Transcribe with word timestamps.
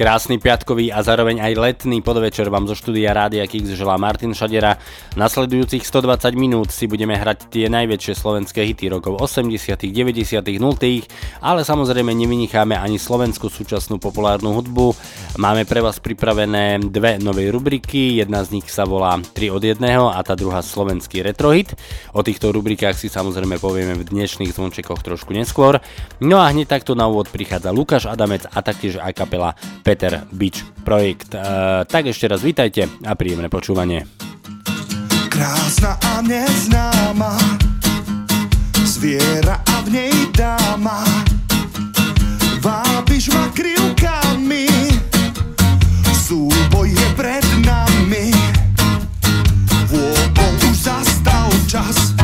Krásny 0.00 0.40
piatkový 0.40 0.88
a 0.96 1.04
zároveň 1.04 1.44
aj 1.44 1.60
letný 1.60 2.00
podvečer 2.00 2.48
vám 2.48 2.64
zo 2.64 2.72
štúdia 2.72 3.12
Rádia 3.12 3.44
Kix 3.44 3.76
želá 3.76 4.00
Martin 4.00 4.32
Šadera. 4.32 4.80
Nasledujúcich 5.18 5.82
120 5.82 6.38
minút 6.38 6.70
si 6.70 6.86
budeme 6.86 7.18
hrať 7.18 7.50
tie 7.50 7.66
najväčšie 7.66 8.14
slovenské 8.14 8.62
hity 8.62 8.94
rokov 8.94 9.18
80., 9.18 9.90
90., 9.90 10.38
0., 10.38 10.78
ale 11.42 11.60
samozrejme 11.66 12.14
nevynicháme 12.14 12.78
ani 12.78 12.94
slovenskú 12.94 13.50
súčasnú 13.50 13.98
populárnu 13.98 14.54
hudbu. 14.54 14.94
Máme 15.42 15.66
pre 15.66 15.82
vás 15.82 15.98
pripravené 15.98 16.78
dve 16.94 17.18
nové 17.18 17.50
rubriky, 17.50 18.22
jedna 18.22 18.46
z 18.46 18.62
nich 18.62 18.70
sa 18.70 18.86
volá 18.86 19.18
3 19.18 19.50
od 19.50 19.62
1 19.66 19.82
a 20.14 20.20
tá 20.22 20.38
druhá 20.38 20.62
slovenský 20.62 21.26
retrohit. 21.26 21.74
O 22.14 22.22
týchto 22.22 22.54
rubrikách 22.54 22.94
si 22.94 23.10
samozrejme 23.10 23.58
povieme 23.58 23.98
v 23.98 24.06
dnešných 24.06 24.54
zvončekoch 24.54 25.02
trošku 25.02 25.34
neskôr. 25.34 25.82
No 26.22 26.38
a 26.38 26.54
hneď 26.54 26.70
takto 26.70 26.94
na 26.94 27.10
úvod 27.10 27.26
prichádza 27.34 27.74
Lukáš 27.74 28.06
Adamec 28.06 28.46
a 28.46 28.62
taktiež 28.62 29.02
aj 29.02 29.10
kapela 29.18 29.58
Peter 29.82 30.22
Beach 30.30 30.62
Projekt. 30.86 31.34
E, 31.34 31.42
tak 31.82 32.06
ešte 32.06 32.30
raz 32.30 32.46
vítajte 32.46 32.86
a 33.02 33.18
príjemné 33.18 33.50
počúvanie. 33.50 34.30
Krásna 35.40 35.96
a 36.04 36.20
neznáma 36.20 37.38
Zviera 38.84 39.56
a 39.72 39.80
v 39.80 39.88
nej 39.88 40.12
dáma. 40.36 41.00
Vábiš 42.60 43.32
ma 43.32 43.48
krivkami 43.48 44.68
Súboj 46.12 46.92
je 46.92 47.08
pred 47.16 47.40
nami. 47.64 48.28
Vôbou 49.88 50.52
už 50.68 50.76
zastal 50.76 51.48
čas 51.64 52.19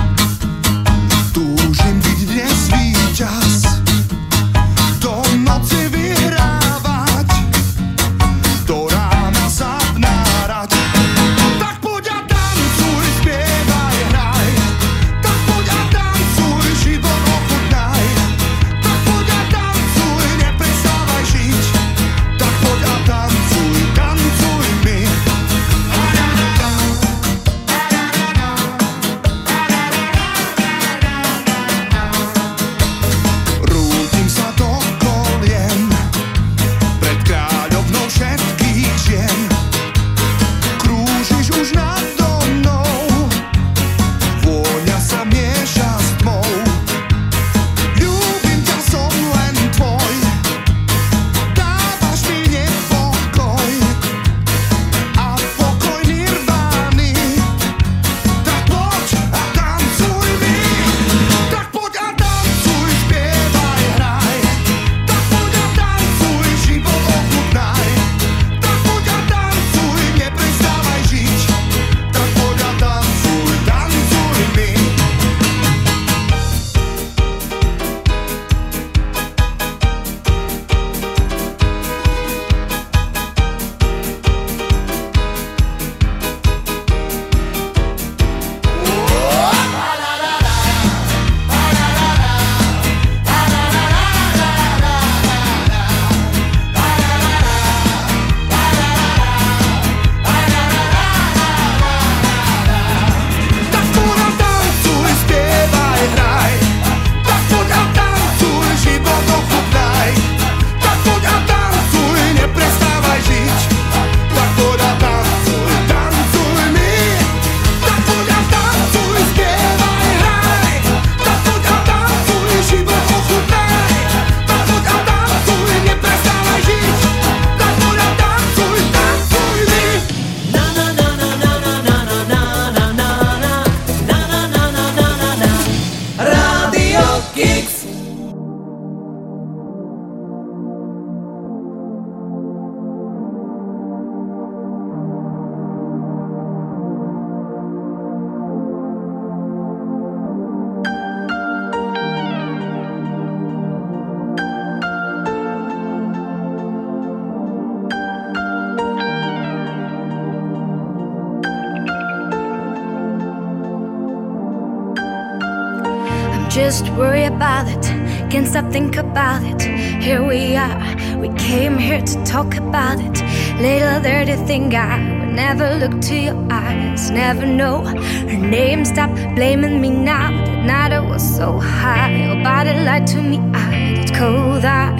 Little 173.96 174.12
dirty 174.12 174.36
thing, 174.46 174.74
I 174.74 174.98
would 175.20 175.34
never 175.34 175.74
look 175.76 176.02
to 176.02 176.14
your 176.14 176.52
eyes. 176.52 177.10
Never 177.10 177.46
know 177.46 177.82
her 177.82 178.36
name. 178.36 178.84
Stop 178.84 179.10
blaming 179.34 179.80
me 179.80 179.88
now. 179.88 180.30
That 180.44 180.64
night 180.66 180.92
I 180.92 181.00
was 181.00 181.22
so 181.36 181.58
high. 181.58 182.14
Your 182.14 182.44
body 182.44 182.74
lied 182.74 183.06
to 183.06 183.22
me. 183.22 183.38
I 183.54 183.94
did 183.94 184.14
cold. 184.14 184.66
I 184.66 184.92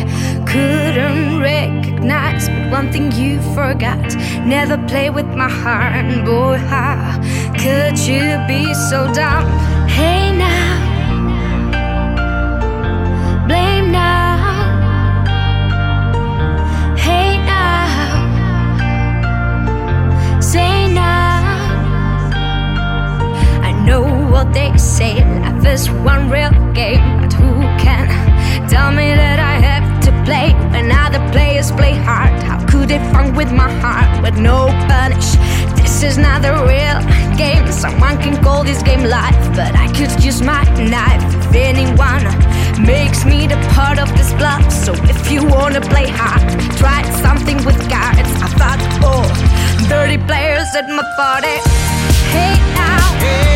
couldn't 0.47 1.41
recognize. 1.41 2.49
But 2.49 2.71
one 2.71 2.91
thing 2.91 3.13
you 3.13 3.39
forgot. 3.55 4.17
Never 4.47 4.79
play 4.89 5.11
with 5.11 5.27
my 5.27 5.51
heart, 5.51 6.25
boy. 6.25 6.57
How 6.57 7.21
could 7.53 7.99
you 7.99 8.41
be 8.49 8.73
so 8.89 9.13
dumb? 9.13 9.45
Hey 9.89 10.35
now, 10.35 10.46
what 24.37 24.53
they 24.53 24.71
say, 24.77 25.15
life 25.41 25.65
is 25.65 25.89
one 25.91 26.29
real 26.29 26.53
game, 26.75 27.01
but 27.23 27.33
who 27.33 27.63
can 27.81 28.07
tell 28.69 28.93
me 28.93 29.09
that 29.15 29.39
I 29.41 29.55
have 29.65 29.87
to 30.05 30.11
play 30.29 30.53
when 30.73 30.93
other 30.93 31.23
players 31.33 31.73
play 31.73 31.95
hard? 31.95 32.43
How 32.43 32.59
could 32.69 32.91
they 32.91 32.99
fun 33.15 33.35
with 33.35 33.51
my 33.51 33.71
heart 33.81 34.23
with 34.23 34.37
no 34.37 34.67
punish? 34.93 35.29
This 35.81 36.03
is 36.03 36.19
not 36.19 36.45
a 36.45 36.53
real 36.69 37.01
game. 37.39 37.65
Someone 37.73 38.19
can 38.19 38.37
call 38.45 38.63
this 38.63 38.83
game 38.83 39.05
life, 39.05 39.41
but 39.57 39.73
I 39.75 39.89
could 39.97 40.13
use 40.23 40.43
my 40.43 40.65
knife 40.77 41.25
if 41.41 41.55
anyone 41.55 42.25
makes 42.85 43.25
me 43.25 43.47
the 43.47 43.57
part 43.73 43.99
of 43.99 44.09
this 44.19 44.35
bluff. 44.35 44.71
So 44.71 44.93
if 45.15 45.33
you 45.33 45.47
wanna 45.47 45.81
play 45.81 46.09
hard, 46.13 46.45
try 46.77 47.01
something 47.25 47.57
with 47.65 47.81
cards. 47.89 48.31
I 48.45 48.49
thought, 48.61 48.81
oh, 49.01 49.25
30 49.89 50.19
players 50.29 50.69
at 50.77 50.87
my 50.91 51.07
party. 51.17 51.57
Hey 52.37 52.53
now. 52.77 53.01
Hey 53.25 53.56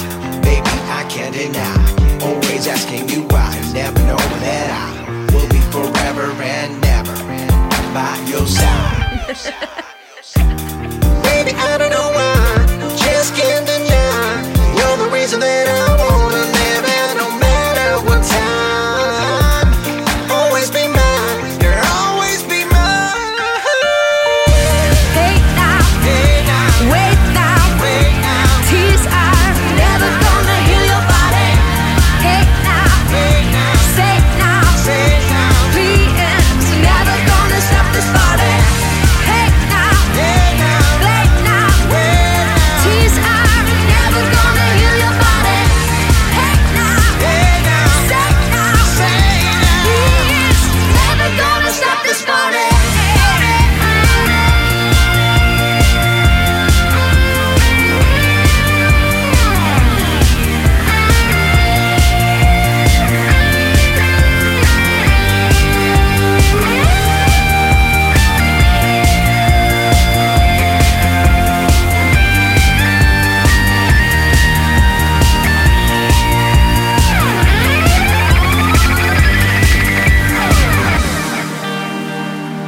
Can't 1.11 1.35
deny. 1.35 1.75
Always 2.23 2.67
asking 2.67 3.09
you 3.09 3.23
why. 3.23 3.51
Never 3.73 3.99
know 4.07 4.15
that 4.15 4.67
I 4.71 5.33
will 5.33 5.49
be 5.49 5.59
forever 5.75 6.31
and 6.41 6.79
never 6.79 7.13
by 7.93 8.15
your 8.31 8.47
side. 8.47 9.27
Baby, 11.23 11.51
I 11.57 11.77
don't 11.77 11.91
know 11.91 12.11
why. 12.15 12.95
Just 12.95 13.35
can't 13.35 13.60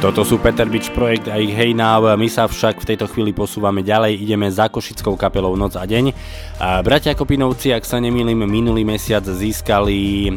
Toto 0.04 0.20
sú 0.20 0.36
Peter 0.36 0.68
Beach 0.68 0.92
projekt 0.92 1.32
a 1.32 1.40
ich 1.40 1.48
Hey 1.48 1.72
Now. 1.72 2.04
My 2.20 2.28
sa 2.28 2.44
však 2.44 2.84
v 2.84 2.92
tejto 2.92 3.08
chvíli 3.08 3.32
posúvame 3.32 3.80
ďalej, 3.80 4.20
ideme 4.20 4.52
za 4.52 4.68
košickou 4.68 5.16
kapelou 5.16 5.56
Noc 5.56 5.80
a 5.80 5.88
deň. 5.88 6.12
A 6.60 6.84
bratia 6.84 7.16
Kopinovci, 7.16 7.72
ak 7.72 7.88
sa 7.88 7.96
nemýlim, 8.04 8.44
minulý 8.44 8.84
mesiac 8.84 9.24
získali 9.24 10.28
e, 10.28 10.32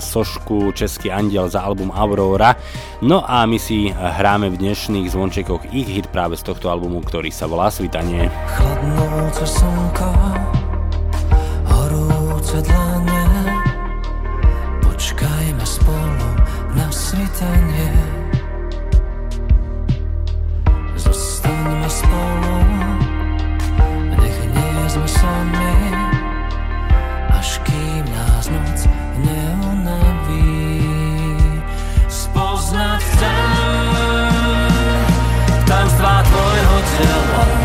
sošku 0.00 0.72
Český 0.72 1.12
andiel 1.12 1.52
za 1.52 1.60
album 1.60 1.92
Aurora. 1.92 2.56
No 3.04 3.20
a 3.20 3.44
my 3.44 3.60
si 3.60 3.92
hráme 3.92 4.48
v 4.48 4.72
dnešných 4.72 5.12
zvončekoch 5.12 5.68
ich 5.76 5.84
hit 5.84 6.08
práve 6.08 6.40
z 6.40 6.48
tohto 6.48 6.72
albumu, 6.72 7.04
ktorý 7.04 7.28
sa 7.28 7.44
volá 7.44 7.68
Svitanie. 7.68 8.32
Chladnúce 8.56 9.44
slnko, 9.44 10.08
horúce 11.68 12.56
dlane, 12.64 13.13
tvojho 36.96 37.20
tela, 37.34 37.63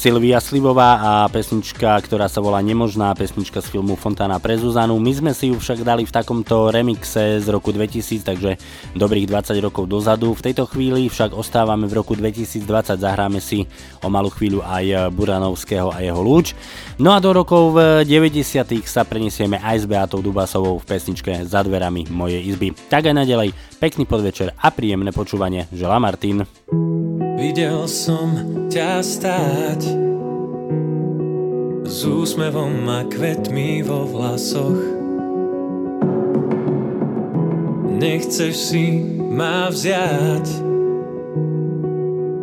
Silvia 0.00 0.40
Slivová 0.40 0.96
a 0.96 1.12
pesnička, 1.28 1.92
ktorá 2.00 2.24
sa 2.24 2.40
volá 2.40 2.64
Nemožná, 2.64 3.12
pesnička 3.12 3.60
z 3.60 3.68
filmu 3.68 4.00
Fontána 4.00 4.40
pre 4.40 4.56
Zuzanu. 4.56 4.96
My 4.96 5.12
sme 5.12 5.36
si 5.36 5.52
ju 5.52 5.60
však 5.60 5.84
dali 5.84 6.08
v 6.08 6.14
takomto 6.16 6.72
remixe 6.72 7.36
z 7.36 7.44
roku 7.52 7.68
2000, 7.68 8.24
takže 8.24 8.56
dobrých 8.96 9.28
20 9.28 9.60
rokov 9.60 9.84
dozadu. 9.92 10.32
V 10.32 10.40
tejto 10.40 10.64
chvíli 10.64 11.12
však 11.12 11.36
ostávame 11.36 11.84
v 11.84 12.00
roku 12.00 12.16
2020, 12.16 12.64
zahráme 12.96 13.44
si 13.44 13.68
o 14.00 14.08
malú 14.08 14.32
chvíľu 14.32 14.64
aj 14.64 15.12
Buranovského 15.12 15.92
a 15.92 16.00
jeho 16.00 16.24
lúč. 16.24 16.56
No 16.96 17.12
a 17.12 17.20
do 17.20 17.36
rokov 17.36 17.76
90 18.08 18.80
sa 18.88 19.04
prenesieme 19.04 19.60
aj 19.60 19.84
s 19.84 19.86
Beatou 19.86 20.24
Dubasovou 20.24 20.80
v 20.80 20.88
pesničke 20.96 21.44
Za 21.44 21.60
dverami 21.60 22.08
mojej 22.08 22.40
izby. 22.40 22.72
Tak 22.88 23.04
aj 23.04 23.20
naďalej, 23.20 23.52
pekný 23.76 24.08
podvečer 24.08 24.56
a 24.56 24.72
príjemné 24.72 25.12
počúvanie. 25.12 25.68
Želá 25.76 26.00
Martin. 26.00 26.48
Videl 27.40 27.88
som 27.88 28.36
ťa 28.68 29.00
stáť 29.00 29.80
s 31.88 31.98
úsmevom 32.04 32.84
a 32.84 33.00
kvetmi 33.08 33.80
vo 33.80 34.04
vlasoch. 34.04 34.76
Nechceš 37.96 38.52
si 38.52 39.00
ma 39.32 39.72
vziať. 39.72 40.68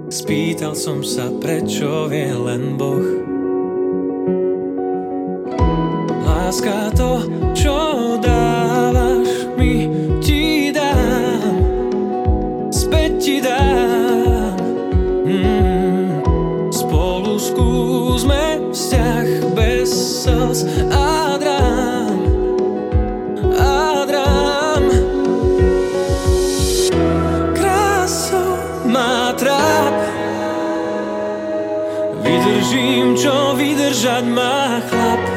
Spýtal 0.10 0.74
som 0.74 1.06
sa, 1.06 1.30
prečo 1.46 2.10
vie 2.10 2.34
len 2.34 2.74
Boh. 2.74 3.06
Láska 6.26 6.90
to, 6.98 7.22
čo 7.54 7.78
dávaš 8.18 8.67
slz 20.58 20.66
a 20.92 21.38
drám 21.38 22.20
A 23.60 24.06
drám 24.06 24.86
Krásou 27.54 28.58
má 28.86 29.34
tráp. 29.34 29.98
Vydržím, 32.22 33.16
čo 33.18 33.54
vydržať 33.54 34.24
má 34.26 34.82
chlap 34.90 35.37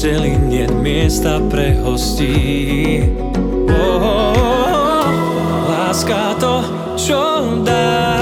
posteli 0.00 0.32
nie 0.48 0.64
miesta 0.80 1.36
pre 1.52 1.76
hostí 1.84 3.04
oh, 3.68 4.00
oh, 4.00 4.32
oh. 4.32 5.04
Láska 5.68 6.40
to, 6.40 6.64
čo 6.96 7.20
dávaš 7.60 8.19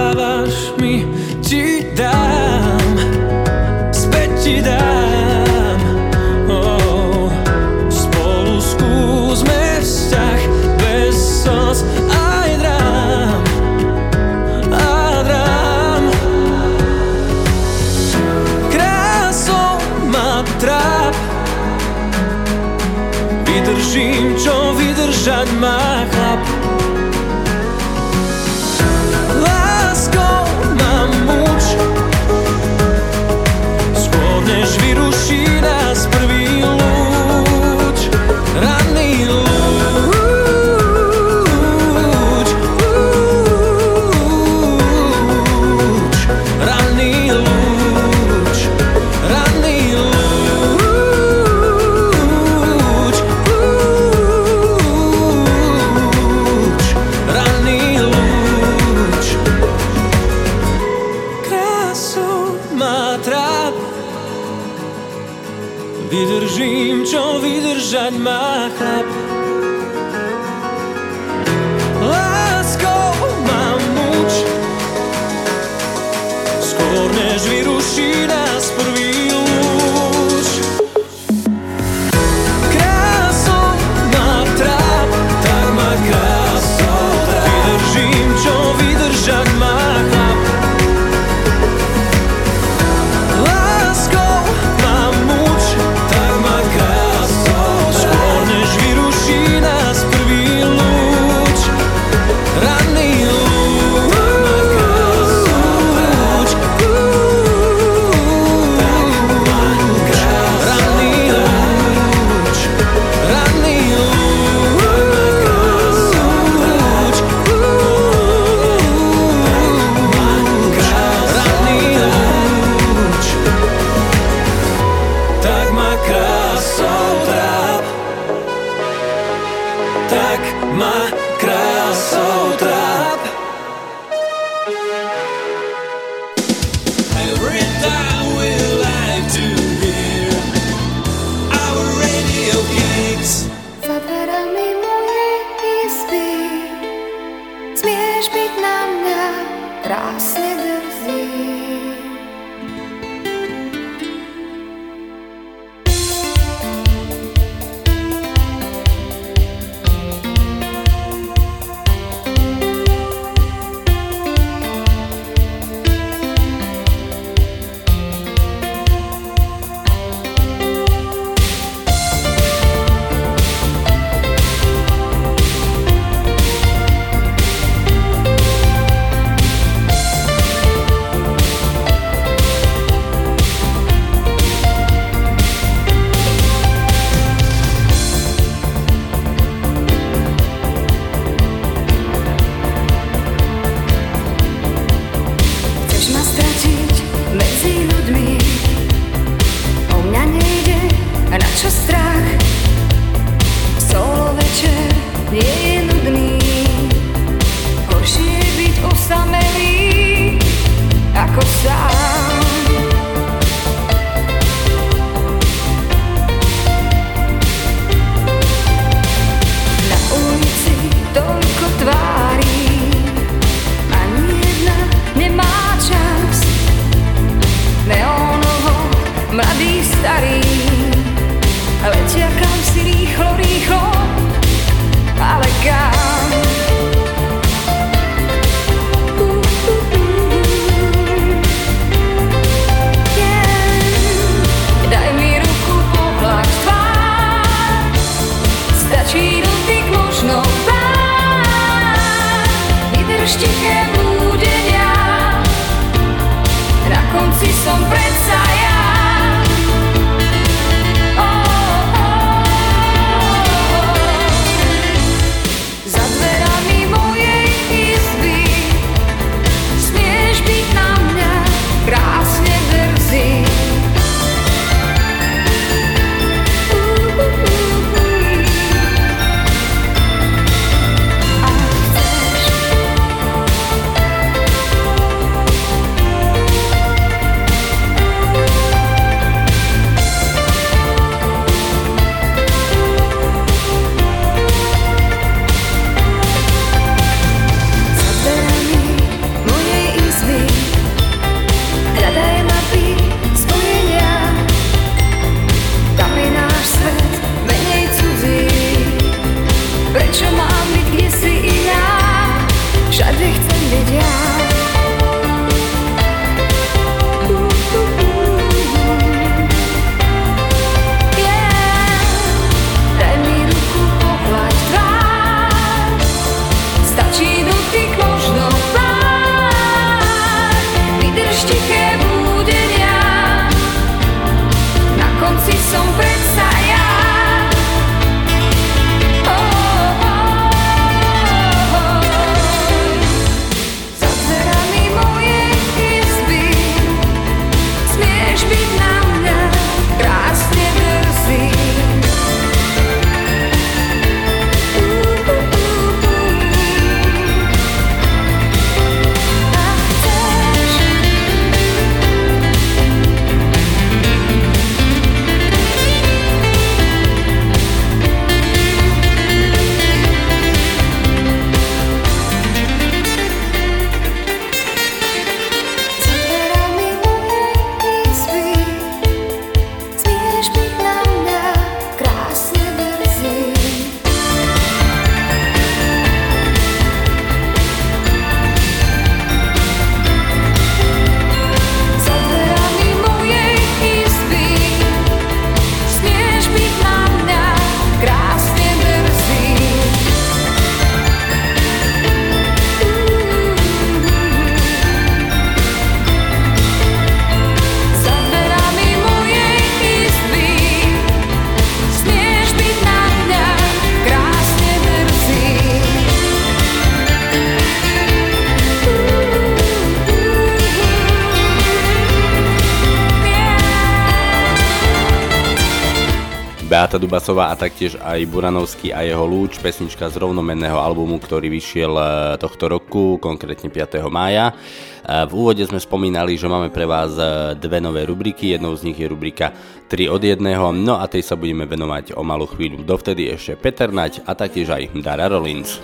Beata 426.79 426.95
Dubasová 426.95 427.51
a 427.51 427.59
taktiež 427.59 427.99
aj 427.99 428.23
Buranovský 428.31 428.95
a 428.95 429.03
jeho 429.03 429.27
lúč, 429.27 429.59
pesnička 429.59 430.07
z 430.15 430.23
rovnomenného 430.23 430.79
albumu, 430.79 431.19
ktorý 431.19 431.51
vyšiel 431.51 431.91
e, 431.91 432.03
tohto 432.39 432.71
roku, 432.71 433.19
konkrétne 433.19 433.67
5. 433.67 433.99
mája. 434.07 434.55
E, 435.03 435.27
v 435.27 435.33
úvode 435.35 435.59
sme 435.67 435.83
spomínali, 435.83 436.39
že 436.39 436.47
máme 436.47 436.71
pre 436.71 436.87
vás 436.87 437.19
e, 437.19 437.59
dve 437.59 437.83
nové 437.83 438.07
rubriky, 438.07 438.55
jednou 438.55 438.79
z 438.79 438.87
nich 438.87 438.95
je 438.95 439.11
rubrika 439.11 439.51
3 439.91 440.07
od 440.07 440.23
1, 440.23 440.39
no 440.79 441.03
a 441.03 441.11
tej 441.11 441.27
sa 441.27 441.35
budeme 441.35 441.67
venovať 441.67 442.15
o 442.15 442.23
malú 442.23 442.47
chvíľu. 442.47 442.87
Dovtedy 442.87 443.27
ešte 443.27 443.59
Peter 443.59 443.91
Nať 443.91 444.23
a 444.23 444.39
taktiež 444.39 444.71
aj 444.71 444.95
Dara 445.03 445.27
Rollins. 445.27 445.83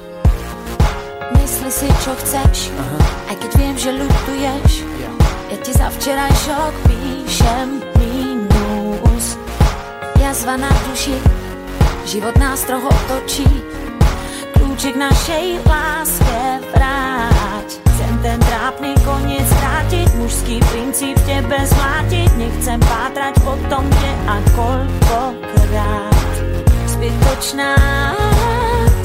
Mysli 1.35 1.75
si, 1.75 1.91
čo 2.07 2.15
chceš, 2.23 2.71
aj 3.27 3.35
keď 3.43 3.51
viem, 3.59 3.75
že 3.75 3.91
ľutuješ. 3.99 4.71
Ja 5.51 5.59
ti 5.59 5.75
za 5.75 5.91
včerajšok 5.91 6.73
píšem. 6.87 7.94
Jazva 10.35 10.59
na 10.59 10.67
duši, 10.91 11.15
život 12.11 12.35
nás 12.43 12.67
trochu 12.67 12.91
otočí. 12.91 13.47
Kľúčik 14.59 14.99
našej 14.99 15.63
láske 15.63 16.59
vráť. 16.75 17.79
Chcem 17.79 18.15
ten 18.19 18.39
trápny 18.43 18.99
koniec 19.07 19.47
vrátiť, 19.47 20.11
mužský 20.19 20.59
princíp 20.75 21.15
v 21.23 21.39
tebe 21.39 21.55
zmlátiť. 21.55 22.35
Nechcem 22.35 22.83
pátrať 22.83 23.39
po 23.47 23.55
tom, 23.71 23.87
kde 23.87 24.13
a 24.27 24.37
koľkokrát. 24.59 26.35
Zbytočná 26.91 27.79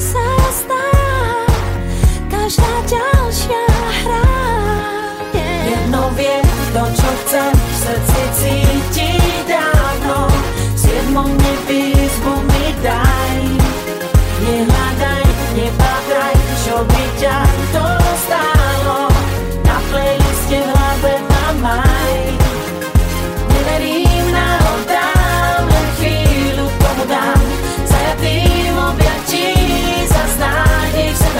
sa 0.02 0.26
stá 0.50 0.86
každá 2.26 2.74
ďalšia 2.90 3.64
hra. 4.02 4.26
Yeah. 5.30 5.78
Jedno 5.78 6.10
viem, 6.18 6.42
to 6.74 6.82
čo 6.90 7.10
chcem, 7.22 7.54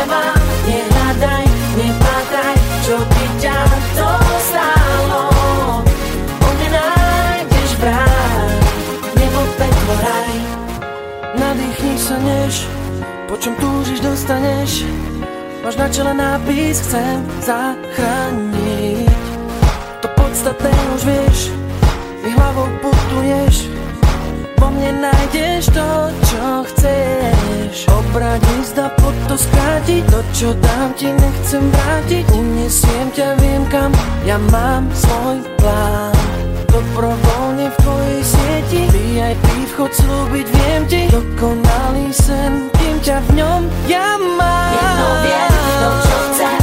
sebe 0.00 0.08
mám. 0.08 0.40
Nehľadaj, 0.64 1.44
nepátraj, 1.76 2.56
čo 2.86 2.96
by 2.96 3.24
ťa 3.40 3.58
to 3.96 4.10
stálo. 4.48 5.22
Po 6.40 6.48
mne 6.56 6.68
nájdeš 6.72 7.70
vraj, 7.80 8.50
nebo 9.18 9.40
peklo 9.60 9.94
raj. 10.00 10.34
Nadýchni 11.36 11.94
sa 12.00 12.16
než, 12.20 12.64
po 13.28 13.34
čom 13.38 13.54
túžiš 13.56 14.02
dostaneš 14.02 14.84
Máš 15.60 15.76
na 15.76 15.88
čele 15.92 16.12
nápis, 16.16 16.82
chcem 16.82 17.20
zachrániť 17.44 19.06
To 20.02 20.08
podstatné 20.18 20.72
už 20.96 21.02
vieš, 21.06 21.38
mi 22.24 22.34
hlavou 22.34 22.66
putuješ 22.82 23.69
Vo 24.60 24.68
mne 24.68 25.08
nájdeš 25.08 25.72
to, 25.72 25.88
čo 26.28 26.44
chceš. 26.68 27.88
Obrať 27.88 28.44
zda 28.68 28.92
pod 29.00 29.16
to 29.24 29.34
skrátiť 29.40 30.04
To, 30.12 30.20
čo 30.36 30.48
dám 30.52 30.92
ti, 31.00 31.08
nechcem 31.08 31.64
vrátiť. 31.72 32.24
Unesiem 32.36 33.08
ťa, 33.16 33.40
viem 33.40 33.64
kam, 33.72 33.88
ja 34.28 34.36
mám 34.52 34.84
svoj 34.92 35.40
plán. 35.56 36.12
Dobrovoľne 36.68 37.72
v 37.72 37.76
tvojej 37.82 38.20
sieti 38.22 38.80
VIP 38.92 39.46
vchod 39.74 39.90
slúbiť 39.96 40.46
viem 40.52 40.82
ti. 40.86 41.02
Dokonalý 41.08 42.12
sen, 42.12 42.68
kým 42.76 42.96
ťa 43.00 43.16
v 43.26 43.30
ňom 43.40 43.62
ja 43.88 44.20
mám. 44.20 44.76
Jedno 44.76 45.08
viem, 45.24 45.50
to 45.80 45.88
čo 46.04 46.16
chcem, 46.30 46.59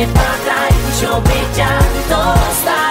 Nehľadaj, 0.00 0.16
nepátraj, 0.16 0.72
čo 0.96 1.12
by 1.20 1.40
ťa 1.52 1.72
to 2.08 2.89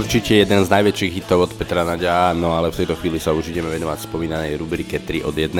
Určite 0.00 0.40
jeden 0.40 0.64
z 0.64 0.72
najväčších 0.72 1.12
hitov 1.12 1.44
od 1.44 1.52
Petra 1.60 1.84
Naďa, 1.84 2.32
no 2.32 2.56
ale 2.56 2.72
v 2.72 2.80
tejto 2.80 2.96
chvíli 2.96 3.20
sa 3.20 3.36
už 3.36 3.52
ideme 3.52 3.68
venovať 3.68 4.08
spomínanej 4.08 4.56
rubrike 4.56 4.96
3 4.96 5.28
od 5.28 5.36
1. 5.36 5.52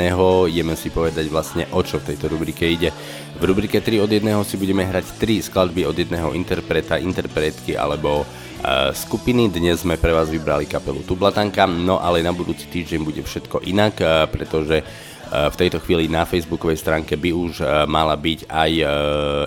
Ideme 0.48 0.80
si 0.80 0.88
povedať 0.88 1.28
vlastne 1.28 1.68
o 1.76 1.84
čo 1.84 2.00
v 2.00 2.08
tejto 2.08 2.32
rubrike 2.32 2.64
ide. 2.64 2.88
V 3.36 3.42
rubrike 3.44 3.84
3 3.84 4.00
od 4.00 4.08
1 4.08 4.24
si 4.48 4.56
budeme 4.56 4.88
hrať 4.88 5.20
3 5.20 5.44
skladby 5.44 5.84
od 5.84 5.92
jedného 5.92 6.32
interpreta, 6.32 6.96
interpretky 6.96 7.76
alebo 7.76 8.24
e, 8.24 8.96
skupiny. 8.96 9.52
Dnes 9.52 9.84
sme 9.84 10.00
pre 10.00 10.16
vás 10.16 10.32
vybrali 10.32 10.64
kapelu 10.64 11.04
Tublatanka, 11.04 11.68
no 11.68 12.00
ale 12.00 12.24
na 12.24 12.32
budúci 12.32 12.64
týždeň 12.64 13.00
bude 13.04 13.20
všetko 13.20 13.68
inak, 13.68 14.00
e, 14.00 14.24
pretože 14.24 14.80
v 15.30 15.54
tejto 15.54 15.78
chvíli 15.78 16.10
na 16.10 16.26
facebookovej 16.26 16.82
stránke 16.82 17.14
by 17.14 17.30
už 17.30 17.62
e, 17.62 17.64
mala 17.86 18.18
byť 18.18 18.50
aj 18.50 18.72
e, 18.74 18.84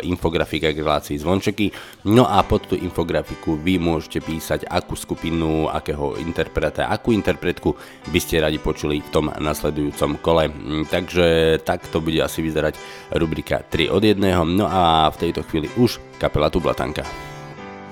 infografika 0.08 0.72
k 0.72 0.80
relácii 0.80 1.20
Zvončeky. 1.20 1.76
No 2.08 2.24
a 2.24 2.40
pod 2.48 2.72
tú 2.72 2.76
infografiku 2.80 3.60
vy 3.60 3.76
môžete 3.84 4.24
písať, 4.24 4.64
akú 4.72 4.96
skupinu, 4.96 5.68
akého 5.68 6.16
interpreta, 6.24 6.88
akú 6.88 7.12
interpretku 7.12 7.76
by 8.08 8.20
ste 8.24 8.40
radi 8.40 8.64
počuli 8.64 9.04
v 9.04 9.10
tom 9.12 9.28
nasledujúcom 9.28 10.24
kole. 10.24 10.48
Mm, 10.48 10.88
Takže 10.88 11.60
takto 11.68 12.00
bude 12.00 12.24
asi 12.24 12.40
vyzerať 12.40 12.80
rubrika 13.20 13.60
3 13.68 13.92
od 13.92 14.04
1. 14.08 14.24
No 14.56 14.72
a 14.72 15.12
v 15.12 15.20
tejto 15.20 15.44
chvíli 15.44 15.68
už 15.76 16.00
kapela 16.16 16.48
Tublatanka. 16.48 17.04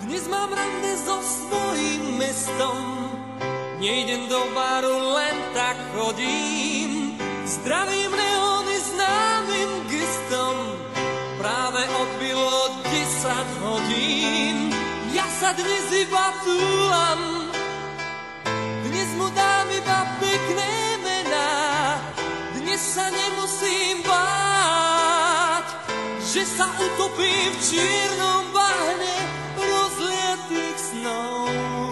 Dnes 0.08 0.32
mám 0.32 0.47
rande 0.47 0.95
so 0.95 1.19
svojím 1.19 2.23
mestom 2.23 2.80
Nejdem 3.82 4.30
do 4.30 4.39
baru, 4.54 4.95
len 5.17 5.36
tak 5.58 5.75
chodím 5.97 6.90
Zdravím 7.62 8.12
neóny 8.12 8.78
známym 8.82 9.69
gestom. 9.86 10.56
Práve 11.38 11.86
odbilo 11.93 12.82
10 12.89 13.62
hodín. 13.62 14.74
Ja 15.13 15.30
sa 15.30 15.54
dnes 15.54 15.86
iba 15.93 16.26
túlam 16.41 17.21
Dnes 18.89 19.10
mu 19.13 19.30
dám 19.30 19.69
iba 19.78 20.00
pekné 20.17 20.74
mená. 21.06 21.54
Dnes 22.58 22.82
sa 22.82 23.13
nemusím 23.13 24.02
báť 24.10 25.67
Že 26.34 26.41
sa 26.41 26.65
utopím 26.65 27.54
v 27.54 27.62
čiernom 27.62 28.50
bahne 28.58 29.15
rozliatých 29.54 30.78
snov. 30.82 31.90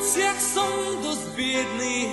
Som 0.00 0.16
v 0.16 0.16
uliciach, 0.16 0.40
som 0.40 0.72
dosť 1.04 1.26
biedný. 1.36 2.08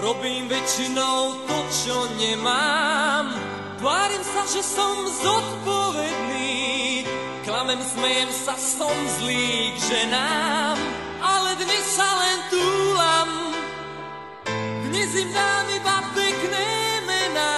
Robím 0.00 0.48
väčšinou 0.48 1.44
to, 1.44 1.58
čo 1.84 1.96
nemám. 2.16 3.36
Tvárim 3.78 4.24
sa, 4.24 4.42
že 4.48 4.62
som 4.64 5.06
zodpovedný. 5.06 7.04
Klamem, 7.44 7.78
smejem 7.84 8.30
sa, 8.32 8.56
som 8.56 8.94
zlý 9.20 9.76
k 9.76 9.78
ženám. 9.92 10.76
Ale 11.20 11.54
dnes 11.60 11.84
sa 11.92 12.08
len 12.16 12.38
túlam. 12.50 13.30
Dnes 14.88 15.10
im 15.12 15.30
dám 15.30 15.66
iba 15.68 15.96
pekné 16.16 16.68
mená. 17.06 17.54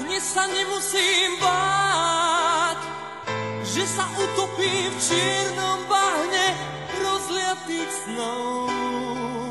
Dnes 0.00 0.22
sa 0.22 0.46
nemusím 0.46 1.36
báť 1.40 2.78
Že 3.66 3.84
sa 3.84 4.04
utopím 4.16 4.90
v 4.92 5.00
čiernom 5.02 5.78
bahne 5.90 6.01
rozliatých 7.82 7.92
snov 8.06 9.41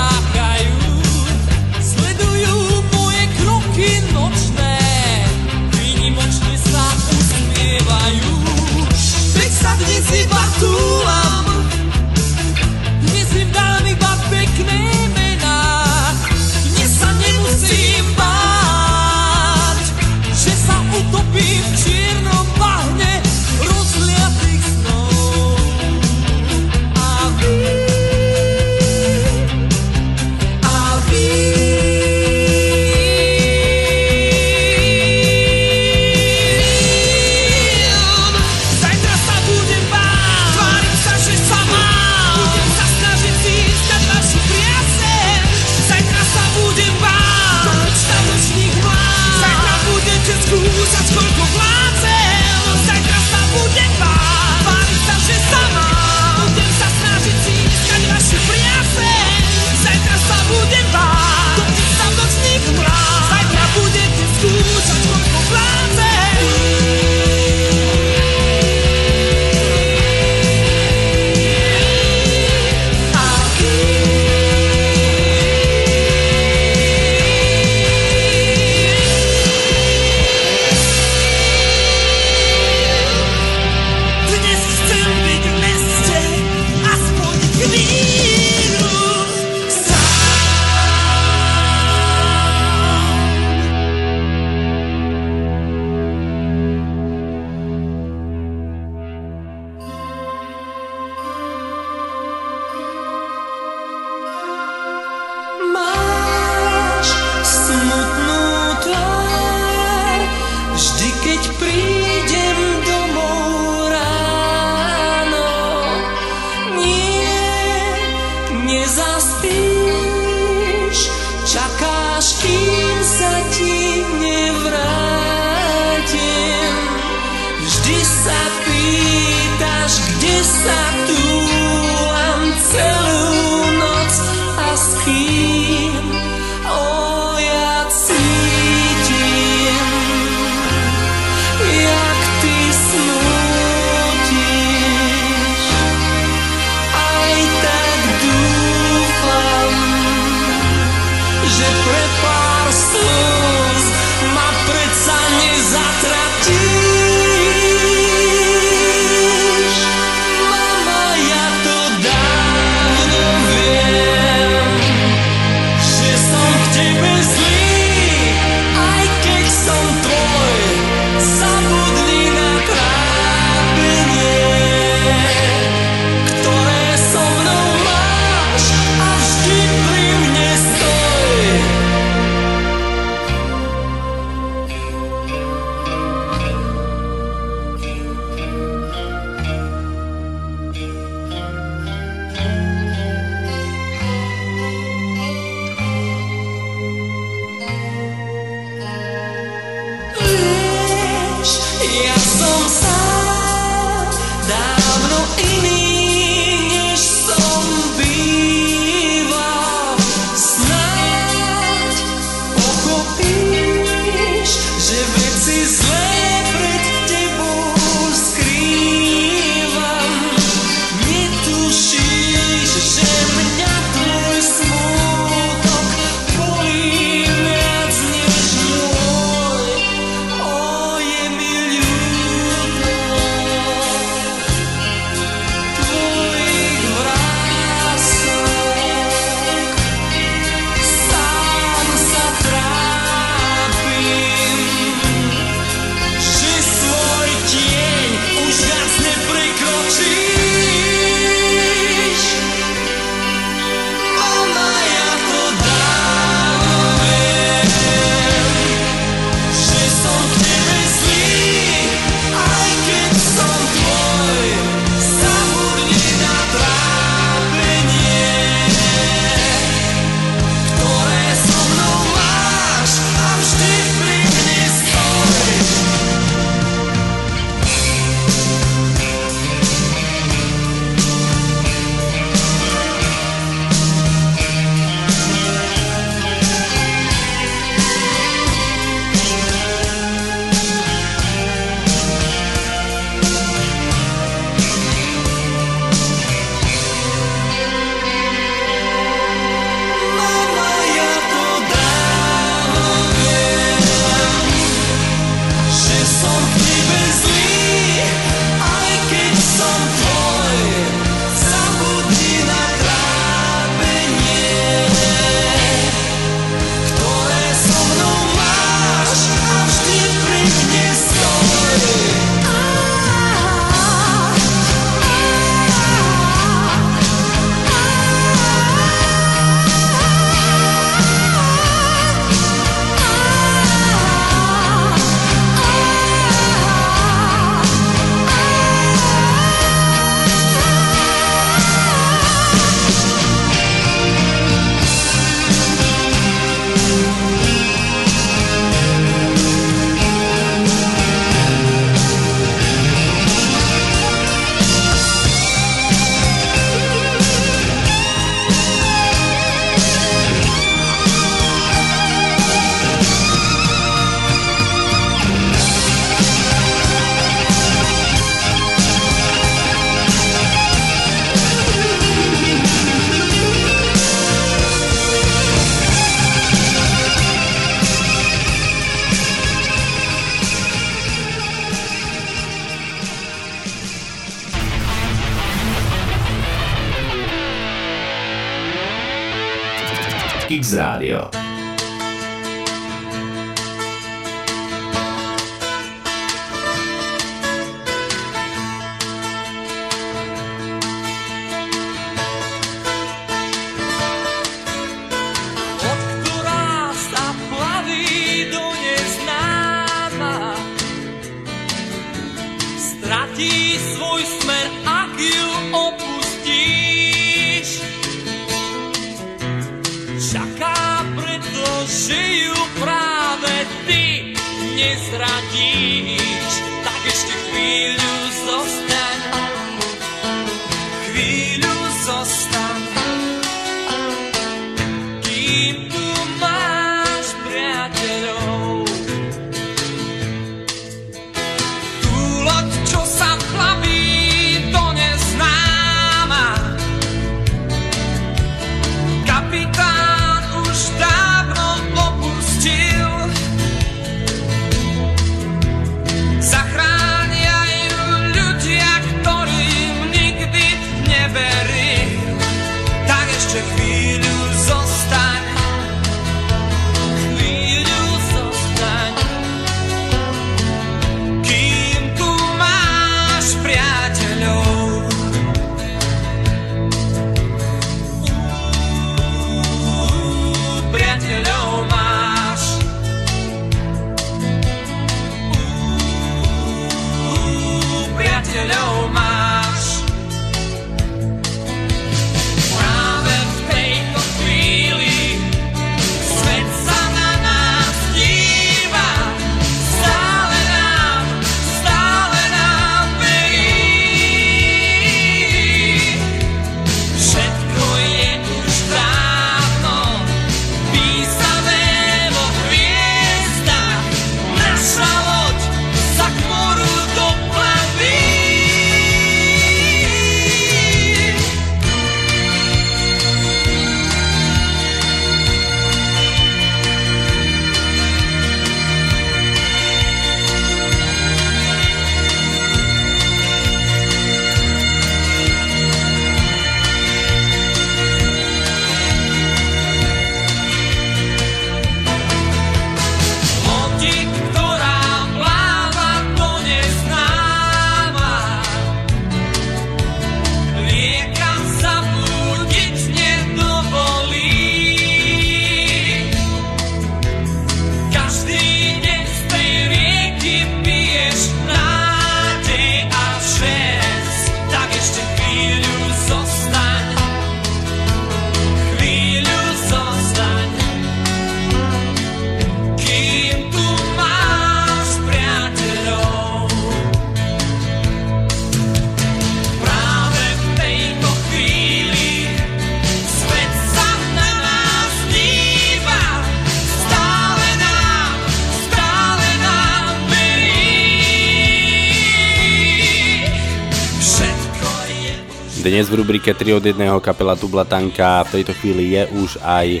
rubrike 596.40 596.56
3 596.56 596.72
od 596.72 596.84
1 596.96 597.20
kapela 597.20 597.52
Tublatanka 597.52 598.48
v 598.48 598.52
tejto 598.56 598.72
chvíli 598.80 599.12
je 599.12 599.28
už 599.44 599.60
aj 599.60 599.88
e, 599.92 600.00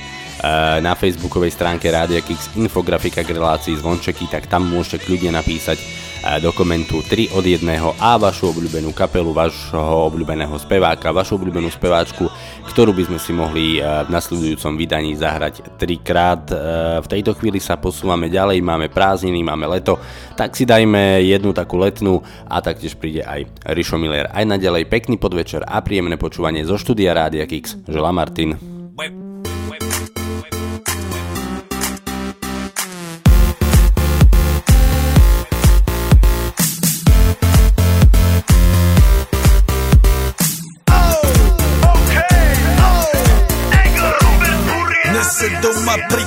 na 0.80 0.96
facebookovej 0.96 1.52
stránke 1.52 1.92
Rádia 1.92 2.24
Kix 2.24 2.56
infografika 2.56 3.20
k 3.20 3.36
relácii 3.36 3.76
zvončeky, 3.76 4.24
tak 4.24 4.48
tam 4.48 4.64
môžete 4.64 5.04
kľudne 5.04 5.36
napísať 5.36 5.76
e, 5.76 5.84
do 6.40 6.48
komentu 6.56 7.04
3 7.04 7.36
od 7.36 7.44
1 7.44 7.60
a 7.76 8.16
vašu 8.16 8.56
obľúbenú 8.56 8.88
kapelu, 8.96 9.36
vašho 9.36 10.08
obľúbeného 10.08 10.56
speváka, 10.56 11.12
vašu 11.12 11.36
obľúbenú 11.36 11.68
speváčku, 11.68 12.32
ktorú 12.70 12.94
by 12.94 13.10
sme 13.10 13.18
si 13.18 13.34
mohli 13.34 13.66
e, 13.76 13.80
v 13.82 14.08
nasledujúcom 14.14 14.78
vydaní 14.78 15.18
zahrať 15.18 15.74
trikrát. 15.74 16.46
E, 16.46 16.56
V 17.02 17.06
tejto 17.10 17.34
chvíli 17.34 17.58
sa 17.58 17.74
posúvame 17.74 18.30
ďalej, 18.30 18.62
máme 18.62 18.86
prázdniny, 18.86 19.42
máme 19.42 19.66
leto, 19.66 19.98
tak 20.38 20.54
si 20.54 20.62
dajme 20.62 21.26
jednu 21.26 21.50
takú 21.50 21.82
letnú 21.82 22.22
a 22.46 22.62
taktiež 22.62 22.94
príde 22.94 23.26
aj 23.26 23.50
Rišo 23.74 23.98
Miller. 23.98 24.30
Aj 24.30 24.46
naďalej 24.46 24.86
pekný 24.86 25.18
podvečer 25.18 25.66
a 25.66 25.82
príjemné 25.82 26.14
počúvanie 26.14 26.62
zo 26.62 26.78
štúdia 26.78 27.10
Rádia 27.10 27.44
Kix. 27.50 27.74
Želá 27.90 28.14
Martin. 28.14 28.69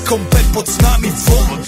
Kompe 0.06 0.40
pod 0.54 0.68
nami 0.82 1.10
von 1.10 1.60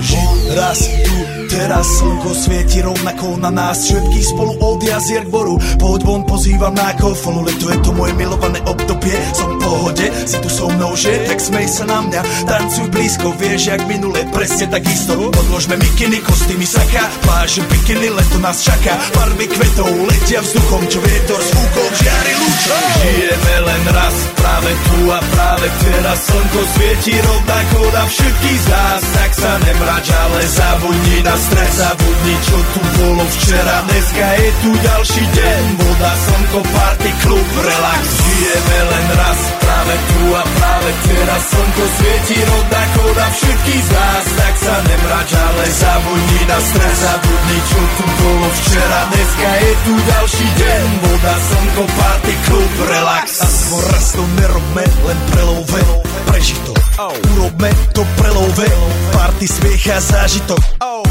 Žiť 0.00 0.42
raz 0.56 0.80
tu, 1.04 1.16
teraz 1.60 1.86
slnko 2.00 2.32
svieti 2.32 2.80
rovnako 2.80 3.36
na 3.36 3.52
nás. 3.52 3.84
Všetkých 3.84 4.26
spolu 4.32 4.52
od 4.64 4.80
jazier 4.80 5.28
k 5.28 5.32
boru. 5.32 5.60
Poď 5.76 6.00
von, 6.08 6.22
pozývam 6.24 6.72
na 6.72 6.96
kofonu 6.96 7.44
Leto 7.44 7.68
je 7.68 7.78
to 7.84 7.92
moje 7.92 8.16
milované 8.16 8.64
obdobie. 8.64 9.12
Som 9.36 9.56
v 9.56 9.58
pohode, 9.60 10.06
si 10.24 10.36
tu 10.40 10.48
so 10.48 10.72
mnou, 10.72 10.96
že? 10.96 11.12
Tak 11.28 11.36
smej 11.36 11.68
sa 11.68 11.84
na 11.84 12.00
mňa, 12.00 12.20
tancuj 12.48 12.88
blízko 12.88 13.36
Vieš, 13.36 13.62
jak 13.76 13.82
minule, 13.84 14.24
presne 14.32 14.72
tak 14.72 14.84
isto 14.88 15.12
Odložme 15.28 15.76
mikiny, 15.76 16.24
kostýmy 16.24 16.64
saka 16.64 17.04
Pláže, 17.28 17.60
bikiny, 17.68 18.08
leto 18.08 18.38
nás 18.40 18.64
čaká. 18.64 18.96
Farby 19.12 19.44
kvetov 19.52 19.90
letia 20.08 20.40
vzduchom 20.40 20.82
Čo 20.88 20.98
vietor 21.04 21.40
fúkom 21.44 21.90
žiari 22.00 22.32
lúčom 22.40 22.84
Žijeme 23.00 23.56
len 23.68 23.84
raz, 23.92 24.16
práve 24.38 24.70
tu 24.88 24.98
a 25.12 25.20
práve 25.34 25.66
teraz. 25.84 26.18
Slnko 26.24 26.60
svieti 26.72 27.14
rovnako 27.20 27.80
na 27.92 28.04
všetkých 28.06 28.60
z 28.60 28.66
nás. 28.70 29.02
Tak 29.12 29.30
sa 29.34 29.52
nemrač, 29.60 30.06
ale 30.08 30.40
zabudni 30.46 31.18
na 31.26 31.36
stres 31.50 31.74
Zabudni, 31.80 32.36
čo 32.46 32.58
tu 32.76 32.80
bolo 33.02 33.24
včera 33.26 33.76
Dneska 33.90 34.26
je 34.38 34.50
tu 34.62 34.70
ďalší 34.78 35.24
deň. 35.34 35.62
Voda, 35.80 36.12
slnko, 36.14 36.60
party, 36.62 37.10
klub, 37.24 37.48
relax. 37.64 38.02
Žijeme 38.20 38.78
len 38.86 39.06
raz, 39.18 39.40
práve 39.58 39.94
tu 39.96 40.22
a 40.36 40.42
práve 40.44 40.90
teraz 41.08 41.42
Slnko 41.50 41.84
svieti 41.98 42.38
rovnako 42.44 43.02
na 43.16 43.28
všetkých 43.32 43.82
z 43.82 43.90
nás. 43.90 44.24
Tak 44.36 44.54
sa 44.60 44.76
nemrač, 44.86 45.30
ale 45.34 45.64
zabudni 45.72 46.40
na 46.46 46.58
stres. 46.60 46.96
Zabudni, 47.00 47.58
čo 47.66 47.80
tu 47.96 48.04
bolo 48.20 48.48
včera 48.60 49.00
Dneska 49.10 49.50
je 49.56 49.72
tu 49.82 49.92
ďalší 49.96 50.48
deň. 50.60 50.86
Voda, 51.00 51.34
slnko, 51.34 51.84
party, 51.96 52.34
klub, 52.46 52.72
relax. 52.92 53.26
Aspoň 53.40 53.80
raz 53.90 54.06
to 54.14 54.24
nerobme, 54.38 54.84
len 54.84 55.18
prelove 55.32 55.82
Preži 56.28 56.69
to, 57.00 57.12
urobme 57.32 57.70
to 57.92 58.04
prelove 58.16 58.68
Party, 59.12 59.48
smiech 59.48 59.88
a 59.88 60.00
zážitok. 60.00 60.60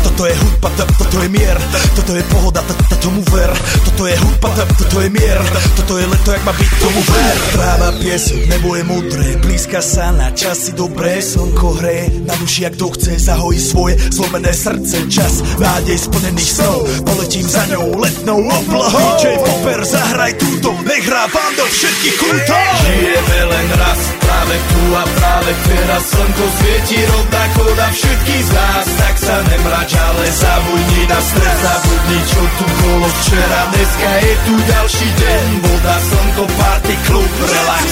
Toto 0.04 0.10
Toto 0.20 0.36
je 0.36 0.36
hudba, 0.36 0.68
toto 0.76 1.18
je 1.24 1.30
mier. 1.32 1.56
Toto 1.96 2.12
je 2.12 2.24
pohoda, 2.28 2.60
tomu 3.00 3.24
ver. 3.32 3.48
Toto 3.88 4.04
je 4.04 4.20
hudba, 4.20 4.52
toto 4.76 5.00
je 5.00 5.08
mier. 5.08 5.40
Toto 5.80 5.96
je 5.96 6.06
leto, 6.12 6.36
jak 6.36 6.44
má 6.44 6.52
byť, 6.52 6.72
tomu 6.84 7.00
ver. 7.08 7.36
Práva 7.56 7.90
piesok, 7.96 8.42
nebo 8.52 8.76
je 8.76 8.84
modré. 8.84 9.40
Blízka 9.40 9.80
sa 9.80 10.12
na 10.12 10.36
časy 10.36 10.76
dobré. 10.76 11.24
Slnko 11.24 11.80
hreje 11.80 12.28
na 12.28 12.36
duši, 12.36 12.68
jak 12.68 12.76
to 12.76 12.92
chce 12.92 13.16
Zahojí 13.16 13.60
svoje 13.64 13.96
zlomené 14.12 14.52
srdce. 14.52 15.08
Čas 15.08 15.40
nádej 15.56 15.96
splnených 15.96 16.52
snov. 16.52 16.84
Poletím 17.08 17.48
za 17.48 17.64
ňou 17.72 17.96
letnou 17.96 18.44
oblohou. 18.44 19.24
DJ 19.24 19.40
Popper, 19.40 19.88
zahraj 19.88 20.36
túto. 20.36 20.76
Nech 20.84 21.08
hrá 21.08 21.32
vám 21.32 21.52
do 21.56 21.64
všetkých 21.64 22.16
kútov 22.20 22.64
Žijeme 22.84 23.40
len 23.56 23.68
raz, 23.80 24.00
práve 24.20 24.56
tu 24.68 24.82
a 25.00 25.04
práve 25.16 25.52
teraz 25.80 26.04
Slnko 26.12 26.46
svieti 26.60 27.00
rovnako 27.08 27.64
na 27.80 27.88
všetkých 27.92 28.44
z 28.44 28.52
nás. 28.52 28.86
Tak 29.00 29.16
sa 29.16 29.36
nemrač, 29.48 29.92
ale 29.96 30.26
zabudni 30.28 31.04
na 31.08 31.20
stres. 31.24 31.58
Zabudni, 31.64 32.20
čo 32.28 32.42
tu 32.60 32.66
bolo 32.84 33.08
včera 33.08 33.62
Dneska 33.72 34.12
je 34.20 34.34
tu 34.44 34.54
ďalší 34.60 35.10
deň. 35.16 35.46
Voda, 35.64 35.96
slnko, 36.04 36.44
party, 36.60 36.96
klub, 37.08 37.32
relax 37.48 37.88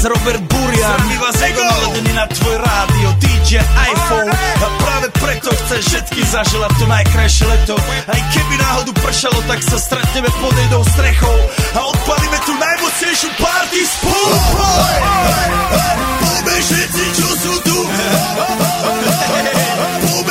vás 0.00 0.08
Robert 0.08 0.40
Burian 0.40 0.94
Zdraví 0.96 1.16
vás 1.18 1.42
Ego 1.42 1.64
naladený 1.64 2.12
na 2.16 2.26
tvoj 2.26 2.56
rádio 2.56 3.08
DJ 3.20 3.60
iPhone 3.92 4.32
A 4.32 4.68
práve 4.80 5.08
preto 5.20 5.52
chcem 5.52 5.80
všetky 5.82 6.24
zaželať 6.24 6.72
to 6.80 6.86
najkrajšie 6.88 7.44
leto 7.44 7.76
Aj 8.08 8.20
keby 8.32 8.54
náhodu 8.56 8.92
pršalo, 8.96 9.36
tak 9.44 9.60
sa 9.60 9.76
stretneme 9.76 10.30
pod 10.40 10.56
jednou 10.56 10.84
strechou 10.96 11.36
A 11.76 11.80
odpalíme 11.84 12.38
tu 12.48 12.52
najmocnejšiu 12.56 13.30
party 13.36 13.80
spolu 13.84 14.36
Poďme 16.24 16.56
všetci, 16.64 17.04
čo 17.20 17.28
sú 17.36 17.54
tu 17.60 17.76
Poďme 18.80 20.29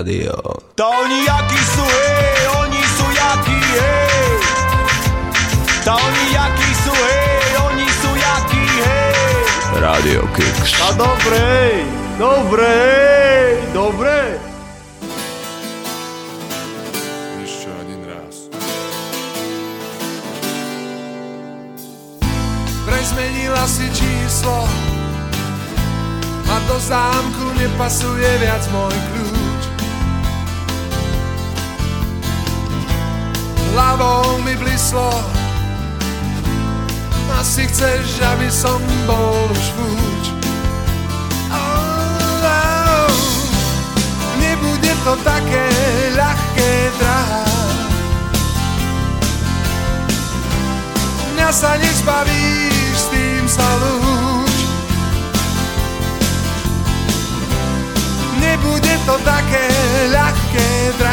radio. 0.00 0.32
To 0.80 0.84
oni 0.88 1.28
jakí 1.28 1.60
sú, 1.76 1.84
hej, 1.84 2.40
oni 2.56 2.82
sú 2.96 3.06
jakí, 3.12 3.60
hej. 3.60 4.32
To 5.84 5.92
oni 5.92 6.24
jakí 6.32 6.70
sú, 6.80 6.92
hej, 6.96 7.48
oni 7.68 7.88
sú 8.00 8.10
jakí, 8.16 8.64
hej. 8.80 9.36
Radio 9.76 10.24
Kicks. 10.32 10.72
A 10.80 10.96
dobre, 10.96 11.44
dobre, 12.16 12.72
dobre. 13.76 14.16
Ešte 17.44 17.68
jeden 17.68 18.00
raz. 18.08 18.48
Vraj 22.88 23.04
zmenila 23.04 23.64
si 23.68 23.84
číslo 23.92 24.64
a 26.48 26.56
do 26.64 26.76
zámku 26.80 27.52
nepasuje 27.60 28.30
viac 28.40 28.64
môj 28.72 28.96
kľúč. 29.12 29.39
Hlavou 33.70 34.42
mi 34.42 34.56
blislo, 34.56 35.10
asi 37.38 37.66
chceš, 37.70 38.18
aby 38.18 38.50
som 38.50 38.82
bol 39.06 39.46
už 39.54 39.66
vúč. 39.78 40.24
Oh, 41.54 42.42
oh, 42.42 43.14
nebude 44.42 44.92
to 45.06 45.14
také 45.22 45.66
ľahké, 46.18 46.70
drahá. 46.98 47.46
Mňa 51.38 51.48
sa 51.54 51.78
nezbavíš, 51.78 52.94
s 52.98 53.06
tým 53.14 53.44
sa 53.46 53.68
lúč. 53.78 54.56
Nebude 58.42 58.94
to 59.06 59.14
také 59.22 59.66
ľahké, 60.10 60.68
drahá. 60.98 61.09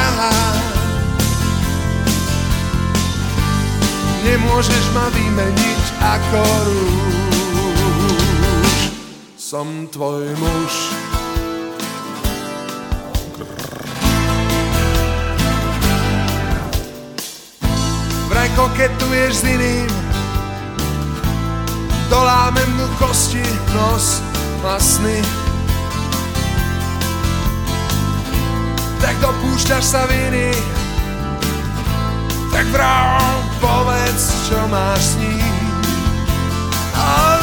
Nemôžeš 4.28 4.92
ma 4.92 5.08
vymeniť 5.08 5.84
ako 6.04 6.44
rúž. 6.68 8.72
Som 9.40 9.88
tvoj 9.88 10.28
muž. 10.36 10.92
Vraj 18.28 18.52
koketuješ 18.60 19.32
s 19.32 19.44
iným 19.48 19.88
Dolámem 22.12 22.68
mu 22.76 22.84
kosti, 23.00 23.48
nos 23.72 24.20
a 24.68 24.76
sny 24.76 25.24
Tak 29.00 29.16
dopúšťaš 29.24 29.84
sa 29.88 30.04
viny 30.12 30.77
Tak 32.58 32.74
vrám, 32.74 33.38
povedz, 33.62 34.50
čo 34.50 34.58
máš 34.66 35.14
s 35.14 35.22
ním. 35.22 35.62
Oh, 36.98 37.38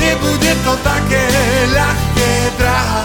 Nebude 0.00 0.56
to 0.64 0.72
také 0.80 1.28
ľahké, 1.68 2.32
drahá. 2.56 3.04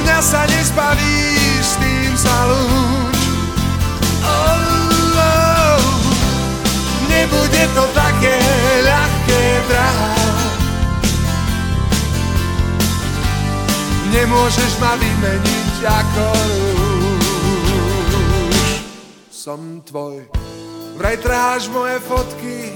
Mňa 0.00 0.18
sa 0.24 0.48
nezbavíš, 0.48 1.76
tým 1.76 2.12
sa 2.16 2.36
lúč. 2.48 3.20
Oh, 4.24 5.76
Nebude 7.04 7.68
to 7.76 7.84
také 7.92 8.40
ľahké, 8.80 9.60
drahá 9.68 10.15
Nemôžeš 14.16 14.72
ma 14.80 14.96
vymeniť 14.96 15.76
ako 15.84 16.24
rúž. 16.48 17.68
Som 19.28 19.84
tvoj. 19.84 20.24
Vraj 20.96 21.20
trháš 21.20 21.68
moje 21.68 22.00
fotky. 22.08 22.72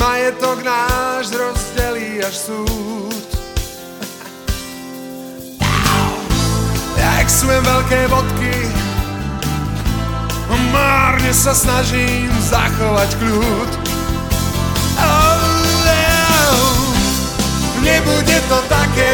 Majetok 0.00 0.64
náš 0.64 1.28
rozdelí 1.36 2.24
až 2.24 2.32
súd. 2.48 3.28
Jak 7.04 7.28
sú 7.28 7.52
jen 7.52 7.64
veľké 7.64 8.08
bodky 8.08 8.88
Márne 10.72 11.32
sa 11.32 11.56
snažím 11.56 12.28
zachovať 12.48 13.10
kľud 13.20 13.87
Nebude 17.88 18.38
to 18.52 18.58
také 18.68 19.12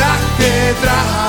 ľahké, 0.00 0.52
drahá. 0.80 1.28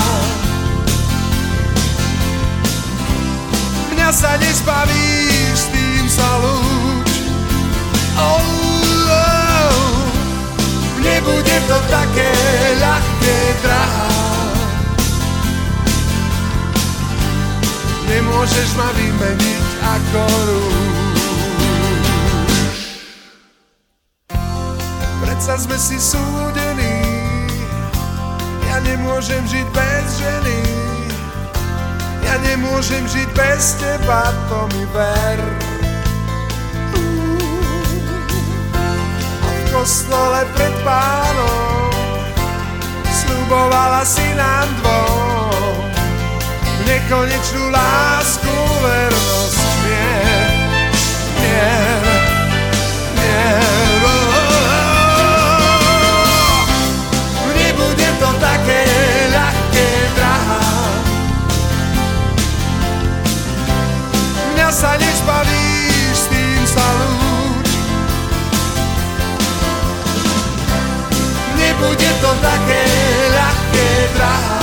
Mňa 3.91 4.09
sa 4.15 4.39
nezbavíš, 4.39 5.59
s 5.59 5.65
tým 5.75 6.05
sa 6.07 6.29
lúč. 6.39 7.11
Oh, 8.15 8.47
oh, 9.11 9.75
Nebude 11.03 11.57
to 11.67 11.77
také 11.91 12.31
ľahké, 12.79 13.37
drahá. 13.59 14.07
Nemôžeš 18.07 18.69
ma 18.79 18.89
vymeniť 18.95 19.65
ako 19.83 20.21
rúž 20.47 20.94
predsa 25.45 25.61
sme 25.61 25.77
si 25.77 26.01
súdení. 26.01 27.05
Ja 28.65 28.81
nemôžem 28.81 29.45
žiť 29.45 29.67
bez 29.77 30.17
ženy. 30.17 30.61
Ja 32.25 32.41
nemôžem 32.41 33.05
žiť 33.05 33.29
bez 33.29 33.77
teba, 33.77 34.33
to 34.49 34.65
mi 34.73 34.89
ver. 34.89 35.37
A 39.37 39.49
v 39.53 39.61
kostole 39.69 40.49
pred 40.57 40.73
pánom 40.81 41.93
slubovala 43.05 44.01
si 44.01 44.25
nám 44.33 44.65
dvom 44.81 45.77
nekonečnú 46.89 47.69
lásku, 47.69 48.55
vernosť, 48.81 49.61
nie, 49.85 50.09
nie, 51.37 51.94
Nebude 71.85 72.11
to 72.17 72.31
také 72.41 72.81
ľahké, 73.29 73.87
drahá. 74.17 74.57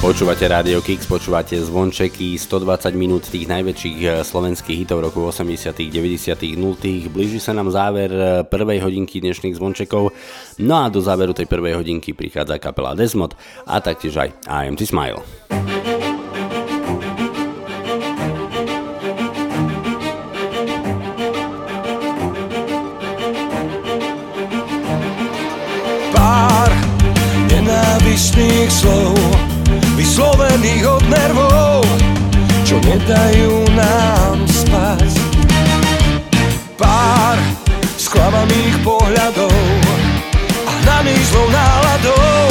Počúvate 0.00 0.48
Radio 0.48 0.80
Kix, 0.80 1.04
počúvate 1.04 1.60
zvončeky, 1.60 2.40
120 2.40 2.96
minút 2.96 3.28
tých 3.28 3.44
najväčších 3.44 3.98
eh, 4.00 4.24
slovenských 4.24 4.88
hitov 4.88 5.04
roku 5.04 5.28
80 5.28 5.76
90 5.76 6.56
0 6.56 7.12
Blíži 7.12 7.36
sa 7.36 7.52
nám 7.52 7.68
záver 7.68 8.08
eh, 8.08 8.24
prvej 8.48 8.80
hodinky 8.80 9.20
dnešných 9.20 9.60
zvončekov. 9.60 10.16
No 10.64 10.74
a 10.80 10.88
do 10.88 11.04
záveru 11.04 11.36
tej 11.36 11.52
prvej 11.52 11.84
hodinky 11.84 12.16
prichádza 12.16 12.56
kapela 12.56 12.96
Desmod 12.96 13.36
a 13.68 13.76
taktiež 13.84 14.16
aj 14.16 14.32
IMT 14.48 14.88
Smile. 14.88 15.20
Nenávistných 28.66 28.72
slov 28.72 29.14
Vyslovených 29.96 30.84
od 30.86 31.04
nervov 31.08 31.82
Čo 32.66 32.76
nedajú 32.82 33.54
nám 33.78 34.36
spať. 34.46 35.10
Pár 36.76 37.38
sklamaných 37.96 38.76
pohľadov 38.82 39.54
A 40.66 40.70
hnaných 40.82 41.24
zlou 41.30 41.48
náladou 41.48 42.46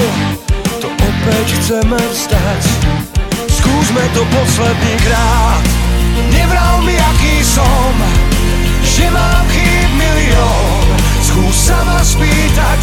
To 0.81 0.87
opäť 0.89 1.47
chceme 1.61 1.99
vstať 1.99 2.63
Skúsme 3.51 4.03
to 4.13 4.21
posledný 4.29 4.93
krát. 5.05 5.63
Nevral 6.31 6.81
mi, 6.85 6.95
aký 6.95 7.35
som 7.43 7.93
Že 8.83 9.05
mám 9.11 9.45
chýb 9.51 9.89
milión. 9.99 10.85
Skús 11.21 11.69
sa 11.69 11.77
ma 11.83 11.99
spýtať 11.99 12.74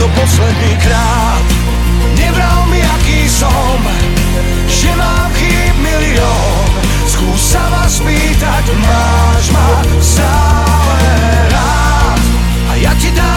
to 0.00 0.08
posledný 0.08 0.72
krát. 0.80 1.44
Nevral 2.16 2.64
mi, 2.72 2.80
aký 2.80 3.28
som 3.28 3.80
Že 4.64 4.90
mám 4.96 5.28
chýb 5.36 5.74
milión. 5.76 6.68
Skús 7.04 7.52
sa 7.52 7.60
ma 7.68 7.84
spýtať 7.84 8.64
Máš 8.80 9.44
ma 9.52 9.68
stále 10.00 11.04
rád. 11.52 12.22
A 12.70 12.72
ja 12.80 12.92
ti 12.96 13.12
dám 13.12 13.29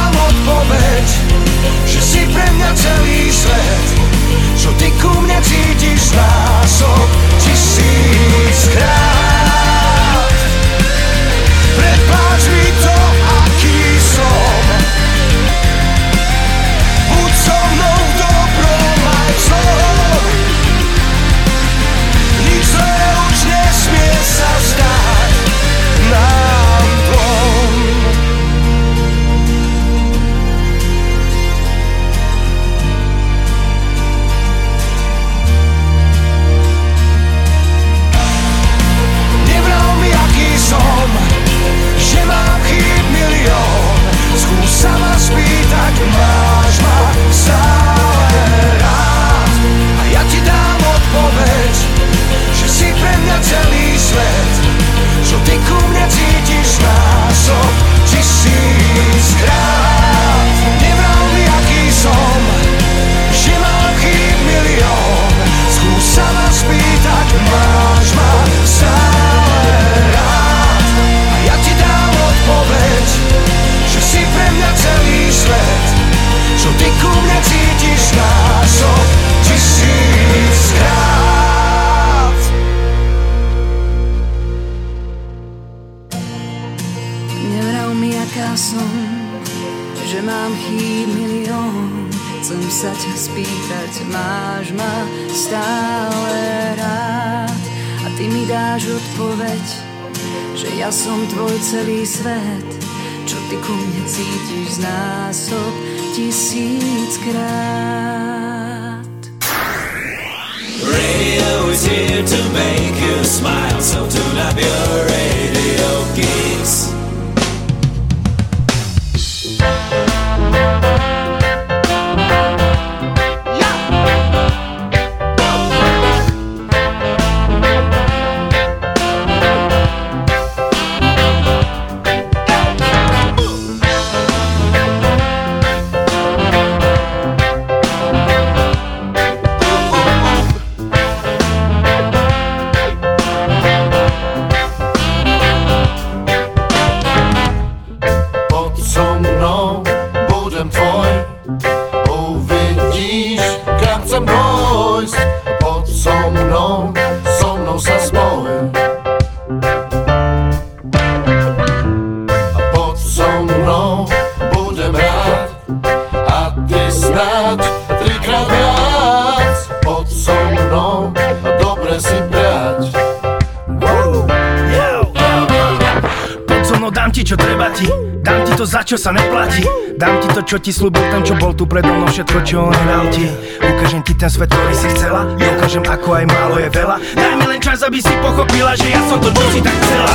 Mnou, 176.83 176.91
dám 176.91 177.15
ti 177.15 177.23
čo 177.23 177.39
treba 177.39 177.71
ti. 177.71 177.87
Dám 178.19 178.43
ti 178.43 178.51
to 178.59 178.67
za 178.67 178.83
čo 178.83 178.99
sa 178.99 179.15
neplatí. 179.15 179.63
Dám 179.95 180.19
ti 180.19 180.27
to 180.35 180.43
čo 180.43 180.59
ti 180.59 180.75
slúbil 180.75 180.99
ten 181.15 181.23
čo 181.23 181.31
bol 181.39 181.55
tu 181.55 181.63
predo 181.63 181.95
mnou 181.95 182.11
Všetko 182.11 182.43
čo 182.43 182.67
on 182.67 182.75
nedal 182.75 183.07
ti. 183.07 183.23
Ukážem 183.63 184.03
ti 184.03 184.11
ten 184.11 184.27
svet, 184.27 184.51
ktorý 184.51 184.75
si 184.75 184.91
chcela. 184.91 185.23
Ukážem 185.31 185.79
ako 185.87 186.19
aj 186.19 186.25
málo 186.27 186.59
je 186.59 186.67
veľa. 186.75 186.99
Daj 187.15 187.33
mi 187.39 187.45
len 187.47 187.63
čas, 187.63 187.87
aby 187.87 188.03
si 188.03 188.11
pochopila 188.19 188.75
Že 188.75 188.87
ja 188.91 189.01
som 189.07 189.15
to, 189.23 189.31
čo 189.31 189.45
si 189.47 189.59
tak 189.63 189.77
chcela. 189.79 190.11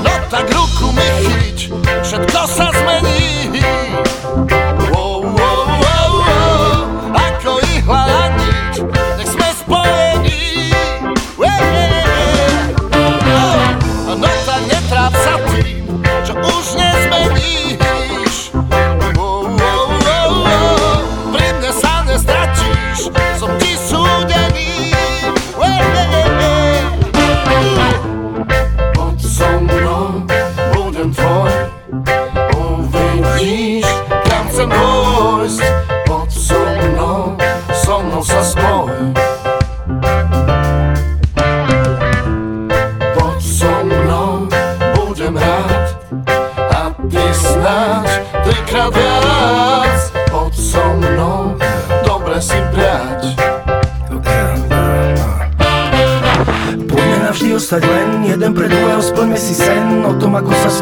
No 0.00 0.12
tak 0.32 0.46
ruku 0.48 0.88
mi 0.96 1.08
chyť, 1.28 1.58
všetko 2.00 2.40
sa 2.48 2.66
zmení 2.72 3.60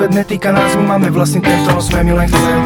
svet 0.04 0.20
netýka 0.20 0.52
nás 0.52 0.76
My 0.76 0.84
máme 0.84 1.08
vlastný 1.08 1.40
ten, 1.40 1.56
ktorom 1.64 1.80
sme 1.80 2.04
my 2.04 2.12
len 2.12 2.28
chcem 2.28 2.60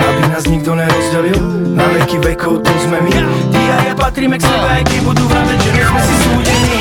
Aby 0.00 0.22
nás 0.32 0.44
nikto 0.48 0.72
nerozdelil. 0.72 1.36
Na 1.76 1.84
veky 1.92 2.16
vekov 2.24 2.64
tu 2.64 2.72
sme 2.80 3.04
my. 3.04 3.12
Ty 3.52 3.60
a 3.60 3.76
ja 3.92 3.94
patríme 3.94 4.40
k 4.40 4.42
sebe, 4.48 4.66
aj 4.80 4.82
keď 4.88 5.00
budú 5.04 5.24
vraveť, 5.28 5.58
že 5.60 5.70
sme 5.84 6.00
si 6.00 6.14
súdení 6.24 6.80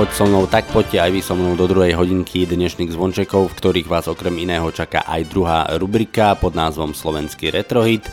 poď 0.00 0.16
so 0.16 0.24
mnou, 0.24 0.48
tak 0.48 0.64
poďte 0.72 0.96
aj 0.96 1.12
vy 1.12 1.20
so 1.20 1.36
mnou 1.36 1.60
do 1.60 1.68
druhej 1.68 1.92
hodinky 1.92 2.48
dnešných 2.48 2.88
zvončekov, 2.96 3.52
v 3.52 3.56
ktorých 3.60 3.84
vás 3.84 4.08
okrem 4.08 4.32
iného 4.32 4.64
čaká 4.72 5.04
aj 5.04 5.28
druhá 5.28 5.68
rubrika 5.76 6.32
pod 6.40 6.56
názvom 6.56 6.96
Slovenský 6.96 7.52
retrohit. 7.52 8.08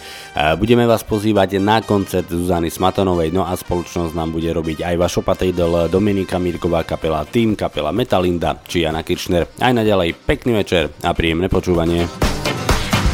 Budeme 0.60 0.84
vás 0.84 1.08
pozývať 1.08 1.64
na 1.64 1.80
koncert 1.80 2.28
Zuzany 2.28 2.68
Smatonovej, 2.68 3.32
no 3.32 3.48
a 3.48 3.56
spoločnosť 3.56 4.20
nám 4.20 4.36
bude 4.36 4.52
robiť 4.52 4.84
aj 4.84 4.96
Vašo 5.00 5.24
Patejdl, 5.24 5.88
Dominika 5.88 6.36
Mirková 6.36 6.84
kapela 6.84 7.24
Team, 7.24 7.56
kapela 7.56 7.96
Metalinda 7.96 8.60
či 8.68 8.84
Jana 8.84 9.08
Kiršner. 9.08 9.56
Aj 9.56 9.72
naďalej 9.72 10.12
pekný 10.28 10.60
večer 10.60 10.92
a 11.08 11.16
príjemné 11.16 11.48
počúvanie. 11.48 12.04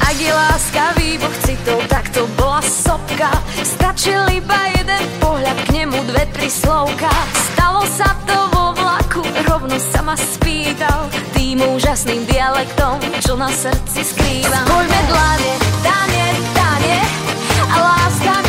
Ak 0.01 0.17
je 0.17 0.33
láska 0.33 0.97
výbuch 0.97 1.35
citov, 1.45 1.77
tak 1.85 2.09
to 2.09 2.25
bola 2.33 2.57
sopka 2.65 3.37
Stačil 3.61 4.25
iba 4.33 4.57
jeden 4.73 5.03
pohľad, 5.21 5.57
k 5.69 5.77
nemu 5.77 6.09
dve, 6.09 6.25
tri 6.33 6.49
slovka 6.49 7.13
Stalo 7.53 7.85
sa 7.85 8.17
to 8.25 8.52
vlaku, 9.13 9.21
rovno 9.45 9.77
sa 9.77 10.01
ma 10.01 10.17
spýtal 10.17 11.09
Tým 11.37 11.61
úžasným 11.61 12.25
dialektom, 12.25 12.97
čo 13.21 13.37
na 13.37 13.49
srdci 13.49 14.01
skrývam 14.01 14.65
Spojme 14.65 14.99
dlane, 15.09 15.53
dane, 15.85 16.25
dane 16.57 16.97
A 17.69 17.75
láska 17.77 18.42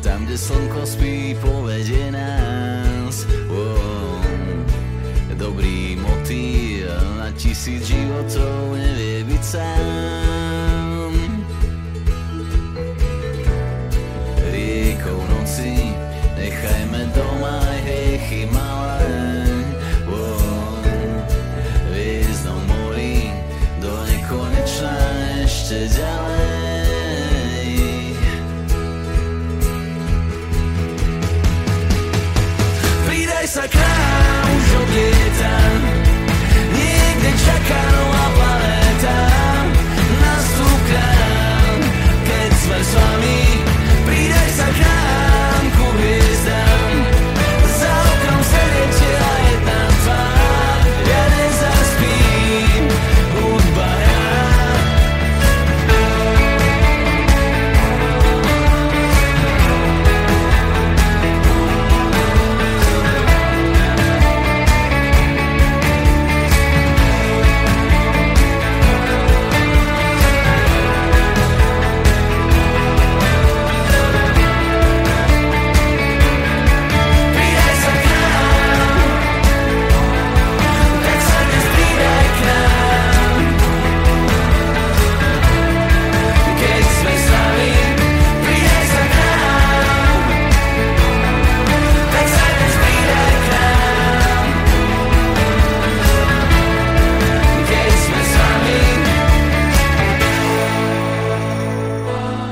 tam, 0.00 0.24
kde 0.26 0.38
slnko 0.38 0.82
spí, 0.86 1.36
povedie 1.40 2.08
nás. 2.10 3.28
Oh, 3.52 4.20
Dobrý 5.36 5.96
motýl 5.96 6.88
na 7.16 7.32
tisíc 7.32 7.88
životov 7.88 8.76
nevie 8.76 9.24
byť 9.24 9.42
sám. 9.44 11.12
Riekou 14.52 15.20
noci 15.32 15.96
nechajme 16.36 17.00
doma 17.16 17.56
aj 17.56 17.78
hriechy 17.88 18.44
malé. 18.52 19.16
Oh, 20.12 20.76
Hviezdnom 21.88 22.60
mori 22.68 23.32
do 23.80 23.92
nekonečna 24.04 24.96
ešte 25.40 25.88
ďalej 25.88 26.29
Niekde 37.40 37.56
čaká 37.56 37.89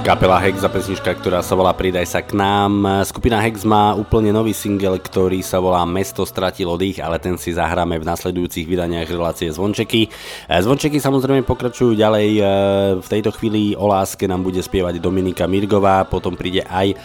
Kapela 0.09 0.40
Hex 0.40 0.64
a 0.64 0.72
pesnička, 0.72 1.12
ktorá 1.20 1.44
sa 1.44 1.52
volá 1.52 1.76
Pridaj 1.76 2.09
sa 2.09 2.24
k 2.24 2.32
nám. 2.32 3.04
Skupina 3.04 3.44
Hex 3.44 3.61
má 3.68 3.92
úplne 3.92 4.32
nový 4.32 4.56
single, 4.56 4.96
ktorý 4.96 5.44
sa 5.44 5.61
volá 5.61 5.84
Mesto 5.84 6.24
stratilo 6.24 6.80
dých, 6.80 7.04
ale 7.04 7.20
ten 7.20 7.36
si 7.36 7.52
zahráme 7.52 8.00
v 8.00 8.09
nasledujúcich 8.09 8.64
vydaniach 8.64 9.04
relácie 9.04 9.52
Zvončeky. 9.52 10.09
E, 10.09 10.64
Zvončeky 10.64 10.96
samozrejme 10.96 11.44
pokračujú 11.44 11.92
ďalej. 11.92 12.40
E, 12.40 12.42
V 13.04 13.09
tejto 13.12 13.36
chvíli 13.36 13.76
o 13.76 13.84
láske 13.84 14.24
nám 14.24 14.48
bude 14.48 14.64
spievať 14.64 14.96
Dominika 14.96 15.44
Mirgová, 15.44 16.09
potom 16.09 16.40
príde 16.40 16.64
aj 16.64 16.96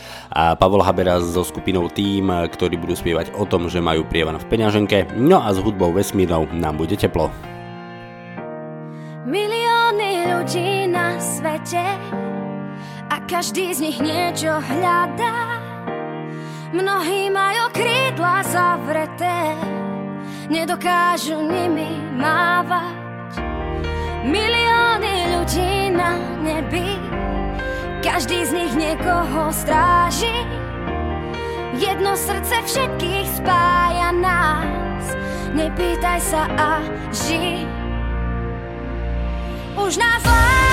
Pavol 0.56 0.80
Habera 0.80 1.20
so 1.20 1.44
skupinou 1.44 1.92
Tým, 1.92 2.32
ktorí 2.32 2.80
budú 2.80 2.96
spievať 2.96 3.36
o 3.36 3.44
tom, 3.44 3.68
že 3.68 3.84
majú 3.84 4.08
prievan 4.08 4.40
v 4.40 4.48
peňaženke. 4.48 5.20
No 5.20 5.44
a 5.44 5.52
s 5.52 5.60
hudbou 5.60 5.92
vesmírnou 5.92 6.48
nám 6.56 6.80
bude 6.80 6.96
teplo. 6.96 7.28
Milióny 9.28 10.40
ľudí 10.40 10.88
na 10.88 11.20
svete 11.20 11.84
a 13.14 13.22
každý 13.30 13.70
z 13.78 13.80
nich 13.86 14.00
niečo 14.02 14.58
hľadá. 14.58 15.62
Mnohí 16.74 17.30
majú 17.30 17.70
krídla 17.70 18.42
zavreté, 18.42 19.54
nedokážu 20.50 21.38
nimi 21.46 21.94
mávať. 22.18 23.38
Milióny 24.26 25.16
ľudí 25.30 25.94
na 25.94 26.18
nebi, 26.42 26.98
každý 28.02 28.50
z 28.50 28.52
nich 28.58 28.74
niekoho 28.74 29.54
stráži. 29.54 30.34
Jedno 31.78 32.18
srdce 32.18 32.66
všetkých 32.66 33.28
spája 33.30 34.10
nás, 34.10 35.06
nepýtaj 35.54 36.18
sa 36.18 36.50
a 36.58 36.82
ži. 37.14 37.62
Už 39.78 40.02
nás 40.02 40.24
láska 40.26 40.73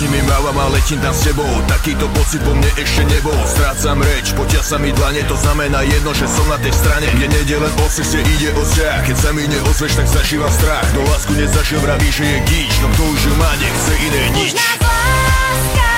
Už 0.00 0.08
nimi 0.08 0.22
mávam 0.24 0.56
a 0.58 0.68
letím 0.72 0.96
tam 1.04 1.12
s 1.12 1.28
tebou. 1.28 1.44
Takýto 1.68 2.08
pocit 2.16 2.40
po 2.40 2.56
mne 2.56 2.72
ešte 2.80 3.04
nebol. 3.04 3.36
Strácam 3.44 4.00
reč, 4.00 4.32
potia 4.32 4.64
sa 4.64 4.80
mi 4.80 4.96
dlane. 4.96 5.20
To 5.28 5.36
znamená 5.36 5.84
jedno, 5.84 6.16
že 6.16 6.24
som 6.24 6.48
na 6.48 6.56
tej 6.56 6.72
strane. 6.72 7.04
Kde 7.04 7.28
nejde 7.28 7.60
len 7.60 7.68
o 7.68 7.84
sexe, 7.84 8.24
ide 8.24 8.48
o 8.56 8.64
vzťah. 8.64 9.04
Keď 9.04 9.16
sa 9.20 9.28
mi 9.36 9.44
neozveš, 9.44 10.00
tak 10.00 10.08
zažívam 10.08 10.48
strach. 10.56 10.88
Do 10.96 11.04
lásku 11.04 11.36
nezašiel, 11.36 11.84
vraví, 11.84 12.08
že 12.08 12.24
je 12.24 12.38
gíč 12.48 12.80
No 12.80 12.88
kto 12.96 13.02
už 13.12 13.20
ju 13.28 13.34
má, 13.36 13.52
nechce 13.60 13.92
iné 14.00 14.24
nič. 14.40 14.56
Láska 14.56 15.92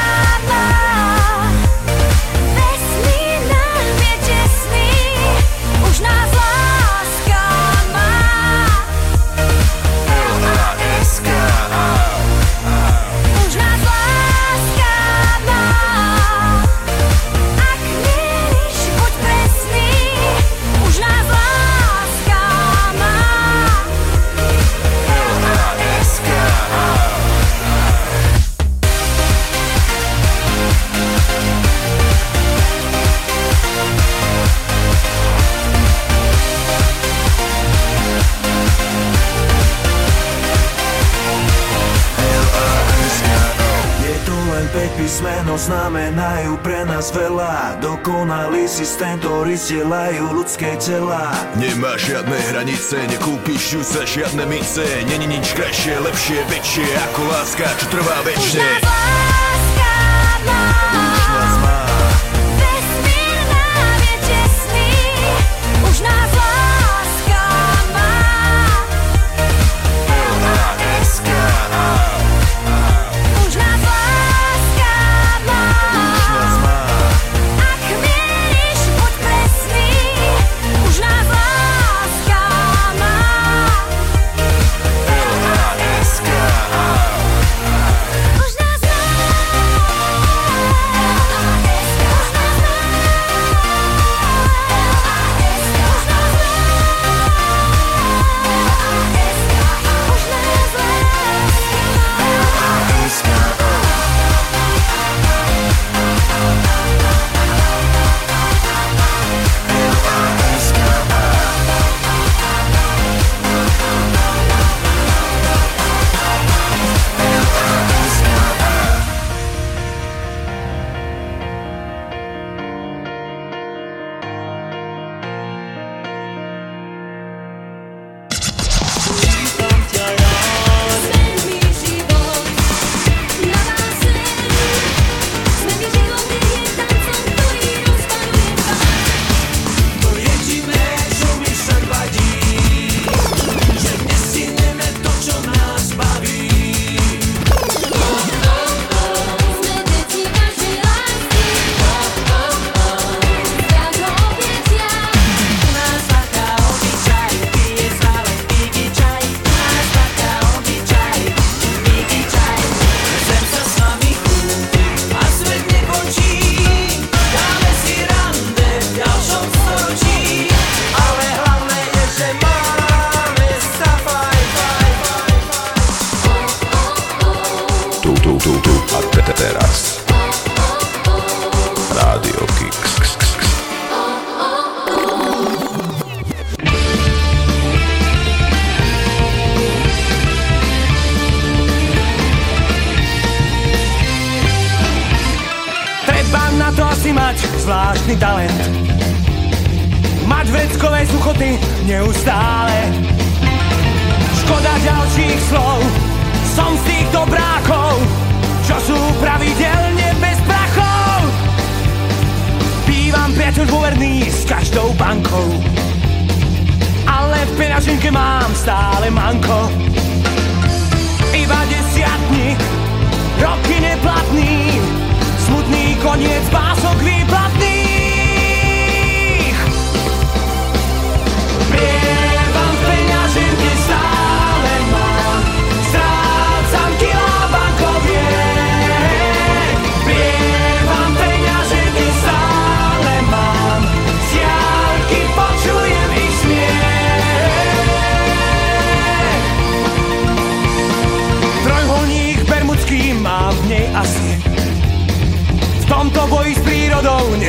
má, 0.51 0.92
vysielajú 49.53 50.33
ľudské 50.33 50.81
tela. 50.81 51.29
Nemá 51.61 52.01
žiadne 52.01 52.33
hranice, 52.33 52.97
nekúpiš 53.13 53.77
ju 53.77 53.81
za 53.85 54.09
žiadne 54.09 54.49
mince. 54.49 54.81
Není 55.05 55.29
nič 55.29 55.53
krajšie, 55.53 56.01
lepšie, 56.01 56.41
väčšie 56.49 56.89
ako 57.13 57.21
láska, 57.29 57.69
čo 57.77 57.87
trvá 57.93 58.17
väčšie 58.25 58.82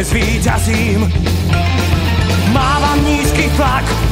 nezvýťazím 0.03 1.07
Mávam 2.51 2.99
nízky 3.07 3.47
tlak 3.55 4.02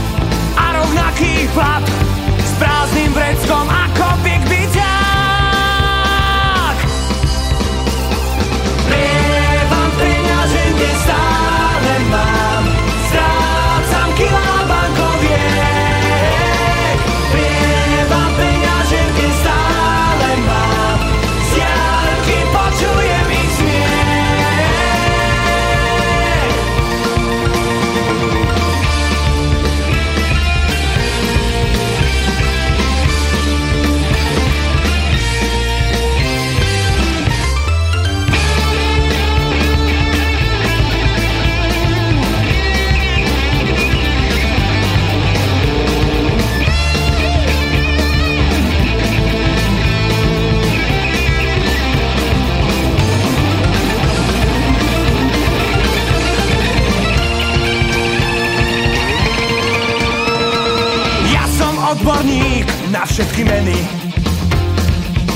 zelený. 63.61 63.81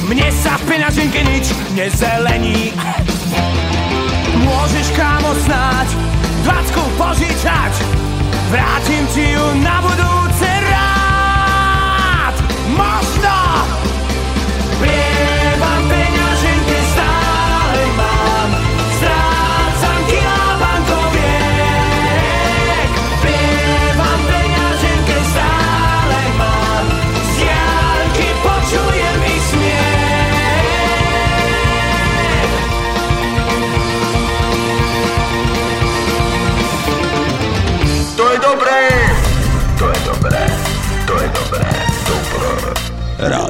Mne 0.09 0.27
sa 0.33 0.57
v 0.57 0.63
peňaženke 0.69 1.21
nič 1.25 1.45
nezelení. 1.73 2.73
Môžeš 4.41 4.87
kámo 4.93 5.33
snáď 5.45 5.87
dvacku 6.45 6.81
požičať, 6.97 7.73
vrátim 8.53 9.03
ti 9.13 9.33
ju 9.33 9.45
na 9.61 9.81
budúcnosť. 9.81 10.24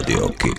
Radio 0.06 0.30
Kicks. 0.38 0.55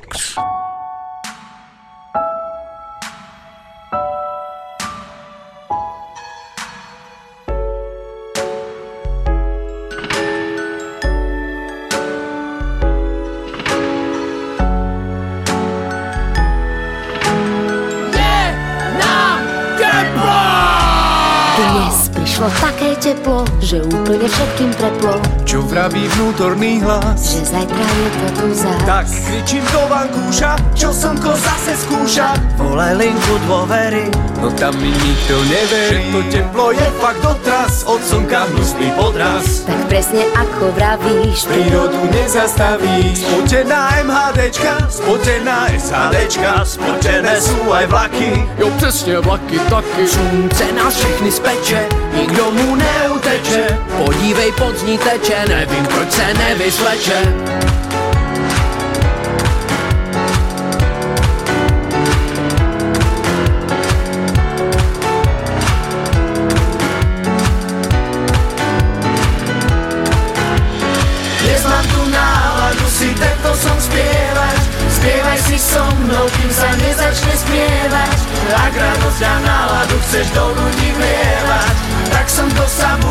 Vnútorný 26.56 26.80
hlas? 26.80 27.20
Že 27.20 27.40
zajtra 27.44 27.84
je 27.84 28.08
to 28.10 28.28
tu 28.40 28.46
zás. 28.54 28.82
Tak 28.88 29.06
kričím 29.28 29.64
do 29.72 29.82
vankúša, 29.88 30.50
čo 30.72 30.88
slnko 30.92 31.32
zase 31.36 31.72
skúša. 31.76 32.32
Volaj 32.56 32.96
linku 32.96 33.36
dôvery, 33.44 34.08
no 34.40 34.48
tam 34.56 34.72
mi 34.80 34.90
nikto 34.90 35.36
neverí. 35.52 36.08
Že 36.08 36.12
to 36.12 36.20
teplo 36.32 36.66
je 36.72 36.88
fakt 37.00 37.20
dotraz, 37.20 37.84
od 37.84 38.00
slnka 38.00 38.48
hnusný 38.52 38.88
podraz. 38.96 39.68
Tak 39.68 39.80
presne 39.92 40.24
ako 40.32 40.72
vravíš, 40.72 41.44
Prírodu 41.46 42.00
nezastavíš 42.10 43.22
Spotená 43.22 44.02
MHDčka, 44.02 44.88
spotená 44.88 45.68
SHDčka 45.74 46.64
Spotené 46.64 47.34
sú 47.38 47.70
aj 47.70 47.86
vlaky 47.86 48.46
Jo 48.58 48.70
přesně 48.76 49.18
vlaky 49.18 49.58
taky 49.58 50.08
Slunce 50.08 50.64
nás 50.72 50.94
všechny 50.94 51.30
speče 51.32 51.80
Nikdo 52.14 52.50
mu 52.50 52.76
neuteče 52.76 53.85
Podívej 54.06 54.52
pod 54.52 54.86
ní 54.86 54.98
teče 54.98 55.44
Nevím 55.48 55.86
proč 55.86 56.12
se 56.12 56.34
nevysleče. 56.34 57.20
Náladu 72.06 72.86
si 72.88 73.12
tento 73.12 73.52
som 73.54 73.76
spievať 73.80 74.66
mnou, 76.06 76.26
kým 76.26 76.50
sa 76.50 76.70
nezačne 76.78 77.34
smievať. 77.34 78.18
Ak 78.54 78.72
radosť 78.74 79.20
a 79.22 79.34
náladu 79.42 79.96
chceš 80.06 80.26
do 80.34 80.44
Tak 82.10 82.26
slnko 82.30 82.64
sa 82.64 82.65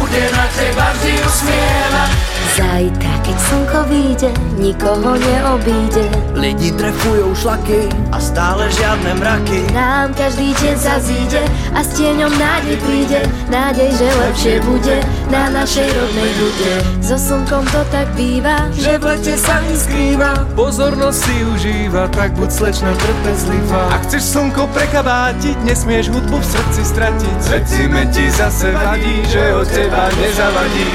bude 0.05 0.21
na 0.37 0.45
teba 0.53 0.93
vždy 0.93 1.13
usmievať 1.17 2.11
Zajtra, 2.53 3.14
keď 3.25 3.37
slnko 3.41 3.79
vyjde, 3.89 4.29
nikoho 4.61 5.17
neobíde. 5.17 6.05
Lidi 6.37 6.69
trefujou 6.77 7.33
šlaky 7.35 7.89
A 8.11 8.19
stále 8.19 8.67
žiadne 8.69 9.17
mraky 9.17 9.71
Nám 9.71 10.13
každý 10.13 10.51
deň 10.51 10.75
zazíde 10.77 11.41
a 11.73 11.79
s 11.79 11.89
tieňom 11.95 12.29
nádej 12.35 12.77
príde. 12.83 13.19
Nádej, 13.47 13.89
že 13.95 14.07
lepšie 14.11 14.55
bude 14.67 14.97
na 15.31 15.49
našej 15.49 15.87
rodnej 15.89 16.31
bude. 16.37 16.73
So 17.01 17.17
slnkom 17.17 17.65
to 17.71 17.81
tak 17.89 18.07
býva, 18.13 18.69
Že 18.75 18.99
v 18.99 19.03
lete 19.09 19.35
sa 19.39 19.63
neskrýva 19.65 20.31
Pozornosť 20.53 21.17
si 21.17 21.35
užíva, 21.49 22.11
tak 22.13 22.35
buď 22.37 22.49
slečna 22.51 22.91
trpezlivá 22.93 23.95
Ak 23.95 24.05
chceš 24.05 24.37
slnko 24.37 24.69
prekabátiť, 24.75 25.57
nesmieš 25.65 26.13
hudbu 26.13 26.37
v 26.37 26.45
srdci 26.45 26.81
stratiť 26.83 27.37
Srdcime 27.41 28.01
ti 28.11 28.25
zase 28.29 28.69
vadí, 28.75 29.23
že 29.31 29.43
od 29.55 29.67
teba 29.71 30.11
nezavadí 30.13 30.91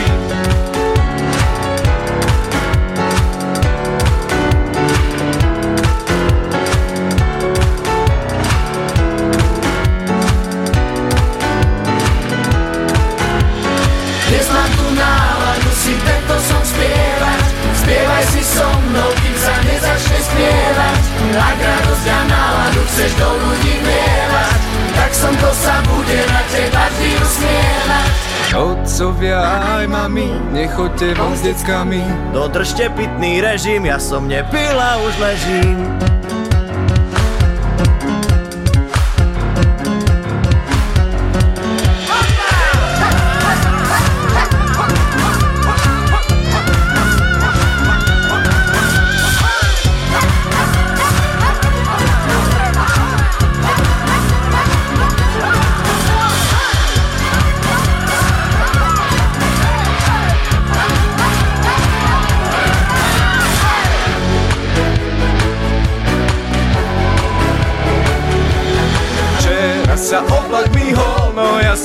Otcovia 29.01 29.41
aj 29.81 29.89
mami, 29.89 30.29
nechoďte 30.53 31.17
von 31.17 31.33
s 31.33 31.41
deckami. 31.41 32.05
Dodržte 32.37 32.93
pitný 32.93 33.41
režim 33.41 33.89
Ja 33.89 33.97
som 33.97 34.29
nepil 34.29 34.77
a 34.77 35.01
už 35.01 35.17
ležím 35.17 35.89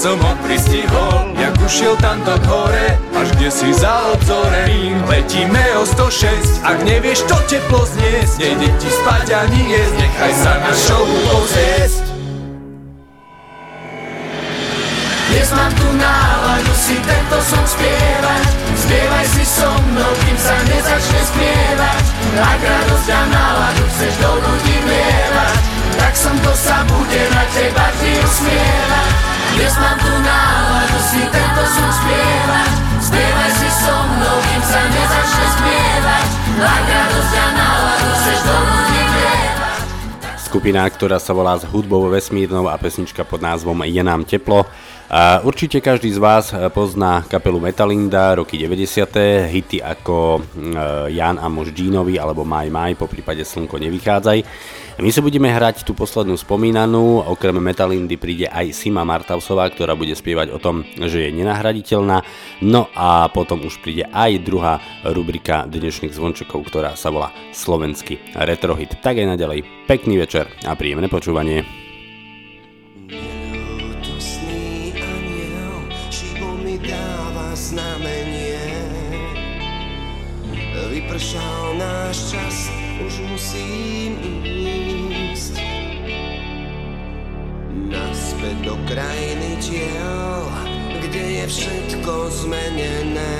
som 0.06 0.22
ho 0.22 0.34
pristihol. 0.45 1.34
Jak 1.34 1.57
ušiel 1.65 1.98
tamto 1.98 2.38
k 2.38 2.45
hore, 2.45 2.88
až 3.18 3.27
kde 3.34 3.49
si 3.49 3.73
za 3.73 4.14
obzorem 4.14 5.02
Letíme 5.10 5.65
o 5.82 5.84
106, 5.86 6.61
ak 6.61 6.77
nevieš 6.86 7.26
to 7.26 7.34
teplo 7.49 7.82
zniesť. 7.90 8.38
Nejde 8.38 8.69
ti 8.77 8.90
spať 9.02 9.34
ani 9.34 9.61
jesť, 9.73 9.95
nechaj 9.98 10.34
sa 10.38 10.53
na 10.61 10.73
show 10.77 11.02
pozrieť. 11.02 11.94
Dnes 15.26 15.49
mám 15.57 15.73
tu 15.73 15.90
náladu 15.98 16.73
si 16.77 17.02
tento 17.02 17.38
som 17.41 17.65
spievať. 17.65 18.45
Spievaj 18.77 19.26
si 19.26 19.41
so 19.41 19.73
mnou, 19.90 20.14
kým 20.22 20.38
sa 20.38 20.53
nezačne 20.69 21.22
spievať 21.26 22.03
Ak 22.38 22.60
radosť 22.61 23.07
a 23.10 23.22
náladu 23.34 23.84
chceš 23.88 24.14
do 24.22 24.32
ľudí 24.36 24.76
vlievať 24.84 25.57
Tak 25.95 26.14
slnko 26.14 26.52
sa 26.53 26.84
bude 26.86 27.22
na 27.34 27.44
teba 27.56 27.88
vždy 27.98 28.11
usmievať 28.19 29.35
Dnes 29.56 29.72
mám 29.80 29.95
tu 29.95 30.11
náladu 30.11 30.99
si 30.99 31.23
tento 31.32 31.64
som 31.64 31.88
spievať 31.88 32.72
Spievaj 33.07 33.52
si 33.56 33.69
so 33.72 33.95
mnou, 33.95 34.38
kým 34.52 34.64
sa 34.68 34.82
nezačne 34.84 35.45
spievať 35.48 36.27
Ak 36.60 36.84
radosť 36.84 37.34
a 37.40 37.48
náladu 37.56 38.07
chceš 38.19 38.40
do 38.44 38.52
ľudí 38.52 39.02
vlievať 39.15 39.80
Skupina, 40.44 40.84
ktorá 40.91 41.23
sa 41.23 41.32
volá 41.32 41.56
s 41.56 41.64
hudbou 41.72 42.03
vesmírnou 42.11 42.68
a 42.68 42.76
pesnička 42.76 43.23
pod 43.23 43.40
názvom 43.40 43.88
Je 43.88 44.03
nám 44.03 44.27
teplo. 44.27 44.68
A 45.07 45.40
určite 45.44 45.80
každý 45.80 46.11
z 46.11 46.19
vás 46.19 46.52
pozná 46.76 47.23
kapelu 47.27 47.60
Metalinda, 47.60 48.36
roky 48.36 48.60
90. 48.60 49.52
Hity 49.52 49.80
ako 49.80 50.44
mm, 50.44 51.15
Jan 51.15 51.40
a 51.40 51.48
muž 51.48 51.72
Džínovi 51.72 52.19
alebo 52.19 52.44
Maj 52.44 52.68
Maj, 52.72 52.91
po 52.95 53.07
prípade 53.07 53.44
Slnko 53.44 53.80
nevychádzaj. 53.80 54.40
My 54.95 55.11
sa 55.11 55.19
budeme 55.19 55.51
hrať 55.51 55.84
tú 55.84 55.91
poslednú 55.91 56.39
spomínanú, 56.39 57.19
okrem 57.27 57.59
Metalindy 57.59 58.15
príde 58.15 58.47
aj 58.47 58.72
Sima 58.72 59.03
Martausová, 59.03 59.67
ktorá 59.67 59.91
bude 59.91 60.15
spievať 60.15 60.55
o 60.55 60.57
tom, 60.57 60.88
že 60.95 61.27
je 61.27 61.35
nenahraditeľná. 61.35 62.23
No 62.63 62.88
a 62.95 63.27
potom 63.27 63.67
už 63.67 63.84
príde 63.84 64.07
aj 64.07 64.39
druhá 64.47 64.80
rubrika 65.03 65.67
dnešných 65.67 66.15
zvončekov, 66.15 66.72
ktorá 66.72 66.95
sa 66.95 67.11
volá 67.11 67.35
Slovenský 67.51 68.23
retrohit. 68.39 68.95
Tak 69.03 69.19
aj 69.19 69.35
naďalej, 69.35 69.67
pekný 69.84 70.15
večer 70.15 70.47
a 70.63 70.72
príjemné 70.80 71.11
počúvanie. 71.11 71.67
Vypršal 80.88 81.76
náš 81.76 82.31
čas, 82.31 82.72
už 83.03 83.13
musím 83.27 83.94
Naspäť 87.76 88.56
do 88.64 88.80
krajiny 88.88 89.60
čiel, 89.60 90.47
kde 91.03 91.43
je 91.43 91.45
všetko 91.52 92.31
zmenené. 92.31 93.35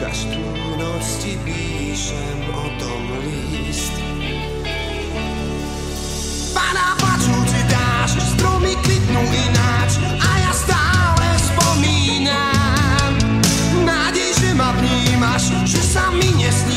Každú 0.00 0.40
noc 0.80 1.04
ti 1.20 1.36
píšem 1.44 2.48
o 2.48 2.64
tom 2.80 3.02
list. 3.28 3.92
Pana 6.56 6.96
paču 6.96 7.36
ti 7.44 7.60
dáš, 7.68 8.16
stromy 8.32 8.72
kvitnú 8.88 9.22
ináč 9.28 10.00
a 10.00 10.30
ja 10.48 10.52
stále 10.56 11.28
spomínam. 11.36 13.12
Nádej, 13.84 14.32
že 14.32 14.50
ma 14.56 14.72
vnímaš, 14.80 15.52
že 15.68 15.80
sa 15.84 16.08
mi 16.08 16.32
nesnáš. 16.40 16.67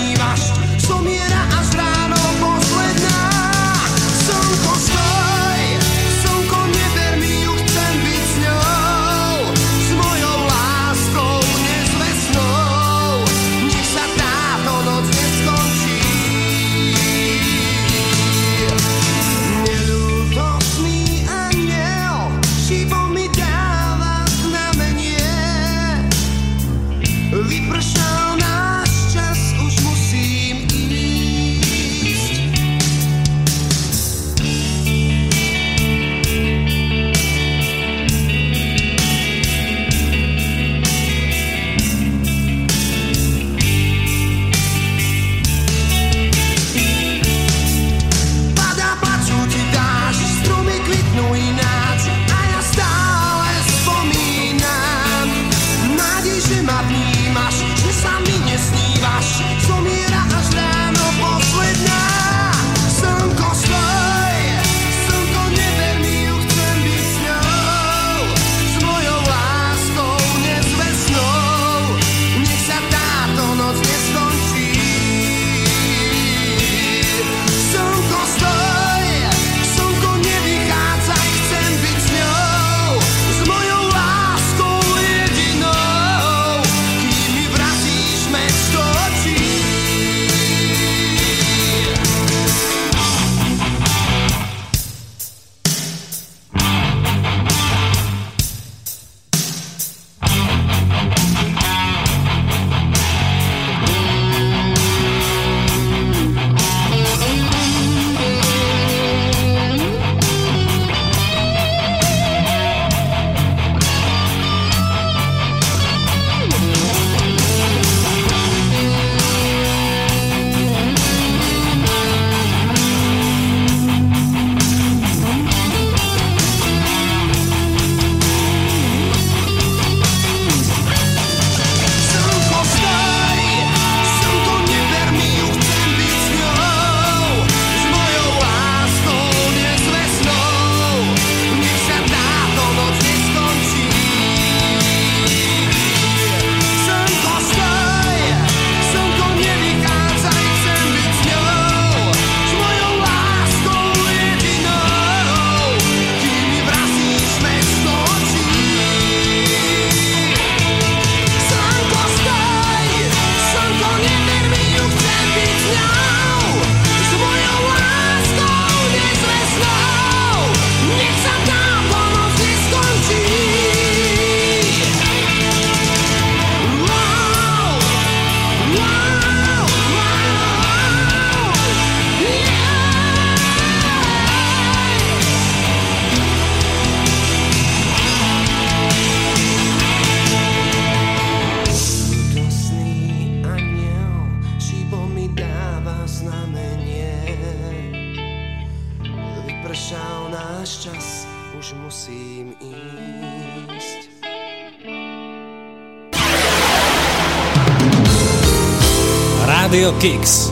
Kix. 210.01 210.49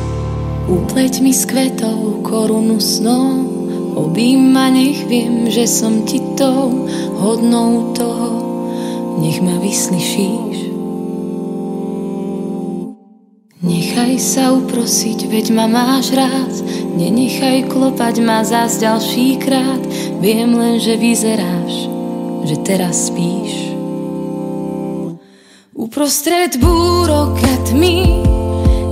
Upleť 0.69 1.25
mi 1.25 1.33
s 1.33 1.49
kvetou 1.49 2.21
korunu 2.21 2.77
snov, 2.77 3.49
obím 3.97 4.53
ma, 4.53 4.69
nech 4.69 5.09
viem, 5.09 5.49
že 5.49 5.65
som 5.65 6.05
ti 6.05 6.21
tou 6.37 6.85
hodnou 7.17 7.89
toho, 7.97 8.29
nech 9.17 9.41
ma 9.41 9.57
vyslyšíš. 9.57 10.69
Nechaj 13.65 14.21
sa 14.21 14.53
uprosiť, 14.53 15.25
veď 15.25 15.45
ma 15.57 15.65
máš 15.65 16.13
rád, 16.13 16.53
nenechaj 16.93 17.73
klopať 17.73 18.21
ma 18.21 18.45
zás 18.45 18.77
ďalší 18.77 19.41
krát, 19.41 19.81
viem 20.21 20.53
len, 20.53 20.77
že 20.77 20.93
vyzeráš, 20.93 21.89
že 22.45 22.53
teraz 22.61 23.09
spíš. 23.09 23.73
Uprostred 25.73 26.53
búrok 26.61 27.33
a 27.41 27.53
tmy 27.65 28.28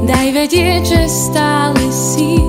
Daj 0.07 0.27
vedieť, 0.31 0.84
že 0.88 1.01
stále 1.11 1.84
si. 1.91 2.39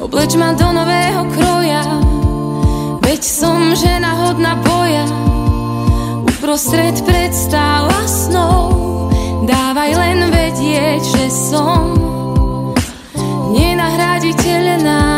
Obleč 0.00 0.32
ma 0.40 0.56
do 0.56 0.72
nového 0.72 1.28
kroja. 1.36 1.84
Veď 3.04 3.20
som 3.20 3.76
žena 3.76 4.16
hodná 4.16 4.56
boja. 4.64 5.04
Uprostred 6.24 6.96
predstav 7.04 7.92
a 7.92 8.02
snov. 8.08 8.72
Dávaj 9.44 9.92
len 9.92 10.18
vedieť, 10.32 11.02
že 11.04 11.26
som 11.28 11.92
Nenahraditeľná 13.48 15.17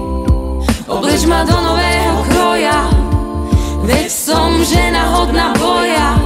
Obleč 0.91 1.23
ma 1.23 1.47
do 1.47 1.55
nového 1.55 2.19
kroja. 2.27 2.91
Veď 3.87 4.11
som 4.11 4.59
žena 4.67 5.07
hodná 5.15 5.55
boja. 5.55 6.19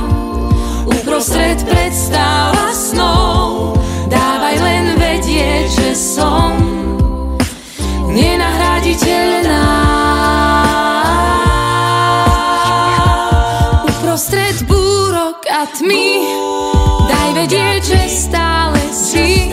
Uprostred 0.90 1.62
predstav 1.70 2.58
a 2.58 2.74
snov. 2.74 3.78
Dávaj 4.10 4.58
len 4.58 4.86
vedieť, 4.98 5.66
že 5.70 5.90
som 5.94 6.58
Nenahraditeľná 8.16 9.68
Uprostred 13.84 14.56
búrok 14.64 15.44
a 15.52 15.68
tmy. 15.68 16.24
Daj 17.12 17.30
vedieť, 17.44 17.82
že 17.84 18.02
stále 18.08 18.80
si 18.96 19.52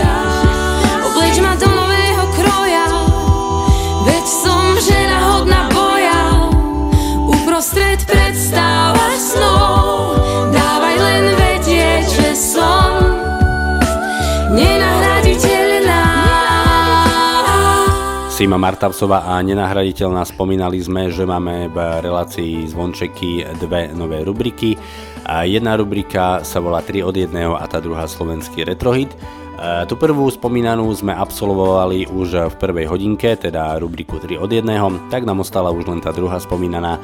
Sima 18.53 18.69
Martavsová 18.69 19.33
a 19.33 19.41
nenahraditeľná 19.41 20.29
spomínali 20.29 20.77
sme, 20.77 21.09
že 21.09 21.25
máme 21.25 21.73
v 21.73 22.05
relácii 22.05 22.69
Zvončeky 22.69 23.49
dve 23.57 23.97
nové 23.97 24.21
rubriky. 24.29 24.77
A 25.25 25.49
jedna 25.49 25.73
rubrika 25.73 26.45
sa 26.45 26.61
volá 26.61 26.85
3 26.85 27.01
od 27.01 27.17
jedného 27.17 27.57
a 27.57 27.65
tá 27.65 27.81
druhá 27.81 28.05
slovenský 28.05 28.69
retrohit. 28.69 29.09
E, 29.63 29.87
Tú 29.87 29.95
prvú 29.95 30.27
spomínanú 30.27 30.91
sme 30.91 31.15
absolvovali 31.15 32.11
už 32.11 32.51
v 32.51 32.55
prvej 32.59 32.87
hodinke, 32.91 33.39
teda 33.39 33.79
rubriku 33.79 34.19
3 34.19 34.43
od 34.43 34.51
jedného, 34.51 34.91
tak 35.07 35.23
nám 35.23 35.47
ostala 35.47 35.71
už 35.71 35.87
len 35.87 36.03
tá 36.03 36.11
druhá 36.11 36.43
spomínaná, 36.43 36.99
e, 36.99 37.01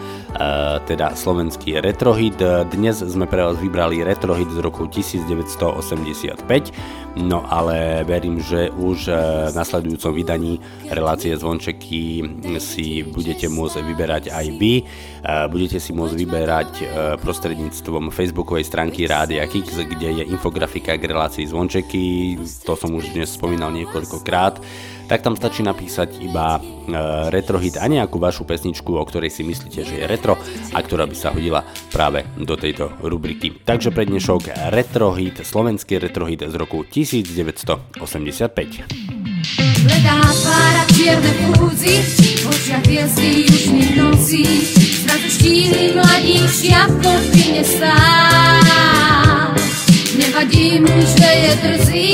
teda 0.83 1.15
slovenský 1.15 1.79
retrohit. 1.79 2.43
Dnes 2.75 2.99
sme 2.99 3.31
pre 3.31 3.47
vás 3.47 3.55
vybrali 3.63 4.03
retrohit 4.03 4.51
z 4.51 4.59
roku 4.59 4.91
1985, 4.91 6.75
no 7.23 7.47
ale 7.47 8.03
verím, 8.03 8.43
že 8.43 8.75
už 8.75 9.07
e, 9.07 9.15
v 9.51 9.55
nasledujúcom 9.55 10.11
vydaní 10.11 10.59
relácie 10.91 11.39
Zvončeky 11.39 12.27
si 12.59 13.07
budete 13.07 13.47
môcť 13.47 13.87
vyberať 13.87 14.25
aj 14.35 14.47
vy. 14.59 14.83
Budete 15.25 15.81
si 15.83 15.91
môcť 15.91 16.15
vyberať 16.15 16.71
e, 16.79 16.85
prostredníctvom 17.19 18.15
facebookovej 18.15 18.65
stránky 18.65 19.11
Rádia 19.11 19.43
Kix, 19.51 19.75
kde 19.75 20.23
je 20.23 20.25
infografika 20.31 20.95
k 20.95 21.11
relácii 21.11 21.51
Zvončeky, 21.51 22.39
to 22.63 22.79
som 22.79 22.95
už 22.95 23.11
dnes 23.13 23.35
spomínal 23.35 23.75
niekoľkokrát, 23.75 24.63
tak 25.11 25.25
tam 25.25 25.35
stačí 25.35 25.67
napísať 25.67 26.23
iba 26.23 26.57
e, 26.57 26.61
retrohit 27.35 27.83
a 27.83 27.91
nejakú 27.91 28.23
vašu 28.23 28.47
pesničku, 28.47 28.95
o 28.95 29.03
ktorej 29.03 29.35
si 29.35 29.43
myslíte, 29.43 29.83
že 29.83 29.99
je 29.99 30.07
retro 30.07 30.39
a 30.71 30.79
ktorá 30.79 31.11
by 31.11 31.17
sa 31.19 31.35
hodila 31.35 31.67
práve 31.91 32.23
do 32.39 32.55
tejto 32.55 32.95
rubriky. 33.03 33.59
Takže 33.59 33.91
pre 33.91 34.07
dnešok 34.07 34.71
retrohit, 34.71 35.43
slovenský 35.43 35.99
retrohit 35.99 36.47
z 36.47 36.55
roku 36.55 36.87
1985. 36.87 39.68
Bledá 39.83 40.19
tvára 40.19 40.85
čierne 40.97 41.33
fúzy, 41.55 42.03
v 42.43 42.51
očiach 42.51 42.83
hviezdy 42.83 43.47
južných 43.47 43.93
nocí. 43.95 44.43
Zrazu 45.07 45.29
štíhly 45.31 45.95
mladík 45.95 46.51
šiapko 46.51 47.13
v 47.23 47.63
stál. 47.63 49.55
Nevadí 50.19 50.83
mu, 50.83 50.99
že 50.99 51.31
je 51.31 51.53
drzý, 51.63 52.09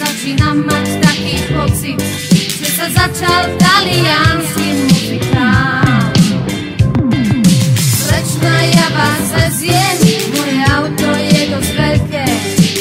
začínam 0.00 0.64
mať 0.64 0.86
taký 1.04 1.36
pocit, 1.52 2.00
že 2.32 2.68
sa 2.72 2.86
začal 2.88 3.42
taliansky 3.60 4.68
muzikál. 4.88 6.08
Slečna, 7.76 8.54
ja 8.72 8.86
vás 8.96 9.24
veziem, 9.44 9.96
moje 10.32 10.56
auto 10.72 11.08
je 11.20 11.42
dosť 11.52 11.72
veľké, 11.76 12.26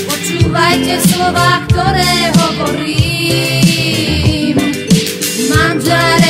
počúvajte 0.07 0.95
slova, 1.11 1.67
ktoré 1.67 2.11
hovorím. 2.39 3.62
die. 5.83 6.22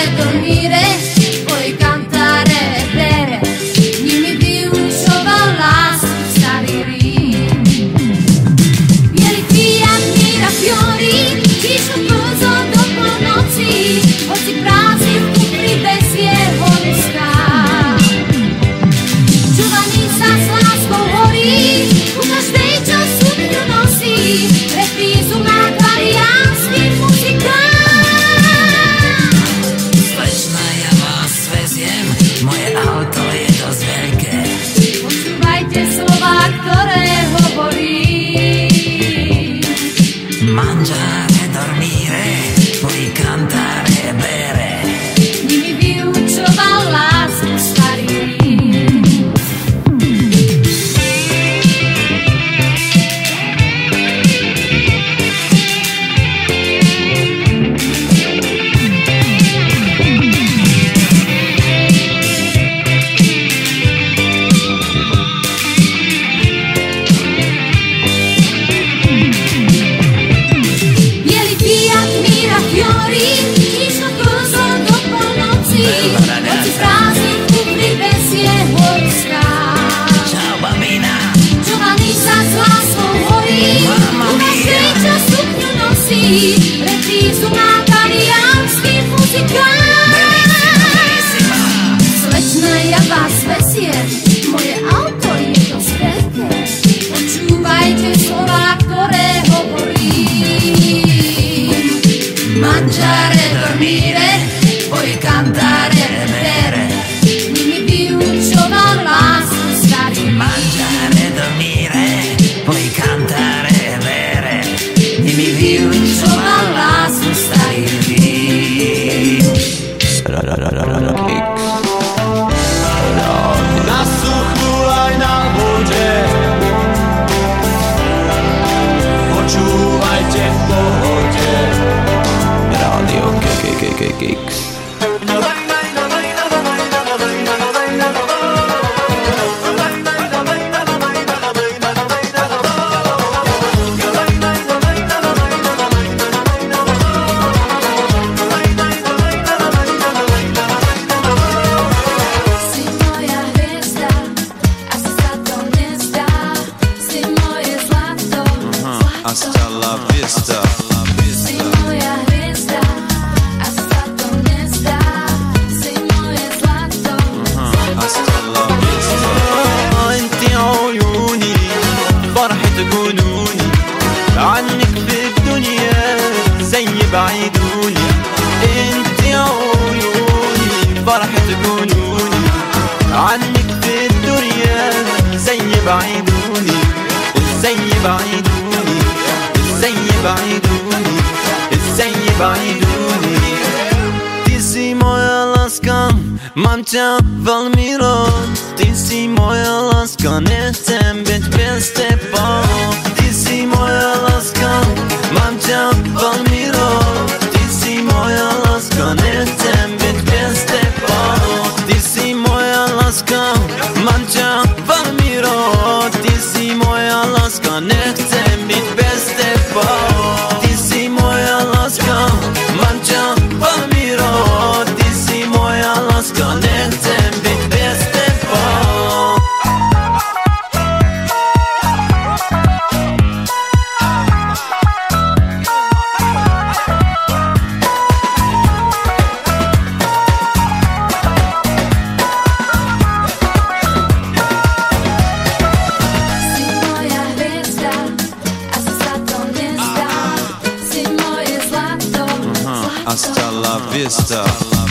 Hasta 253.13 253.51
la 253.51 253.77
vista. 253.91 254.82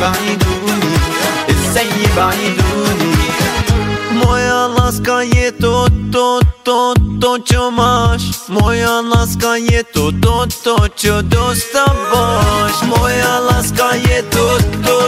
بعيدوني 0.00 0.98
I 1.74 2.16
بعيدوني 2.16 3.18
Moja 4.12 4.66
laska 4.66 5.22
je 5.22 5.52
to, 5.52 5.86
to, 6.12 6.40
to, 6.64 6.94
to 7.20 7.38
čo 7.38 7.70
máš 7.70 8.22
Moja 8.48 9.00
láska 9.00 9.56
je 9.56 9.82
to, 9.94 10.10
to, 10.22 10.46
to 10.64 10.76
čo 10.96 11.22
dostaváš 11.22 12.82
Moja 12.86 13.38
láska 13.38 13.94
je 13.94 14.22
to, 14.22 14.58
to, 14.86 15.07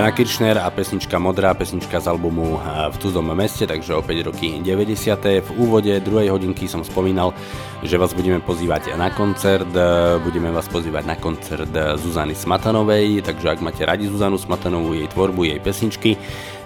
Jana 0.00 0.16
Kirchner 0.16 0.56
a 0.64 0.72
pesnička 0.72 1.20
Modrá, 1.20 1.52
pesnička 1.52 2.00
z 2.00 2.08
albumu 2.08 2.56
eh, 2.56 2.88
V 2.88 2.96
cudzom 3.04 3.36
meste, 3.36 3.68
takže 3.68 3.92
opäť 3.92 4.32
roky 4.32 4.56
90. 4.56 4.96
V 5.44 5.50
úvode 5.60 5.92
druhej 6.00 6.32
hodinky 6.32 6.64
som 6.64 6.80
spomínal, 6.80 7.36
že 7.84 8.00
vás 8.00 8.16
budeme 8.16 8.40
pozývať 8.40 8.96
na 8.96 9.12
koncert, 9.12 9.68
eh, 9.68 10.16
budeme 10.24 10.56
vás 10.56 10.72
pozývať 10.72 11.04
na 11.04 11.20
koncert 11.20 11.68
Zuzany 12.00 12.32
Smatanovej, 12.32 13.20
takže 13.20 13.52
ak 13.52 13.60
máte 13.60 13.84
radi 13.84 14.08
Zuzanu 14.08 14.40
Smatanovú, 14.40 14.96
jej 14.96 15.04
tvorbu, 15.04 15.44
jej 15.44 15.60
pesničky, 15.60 16.16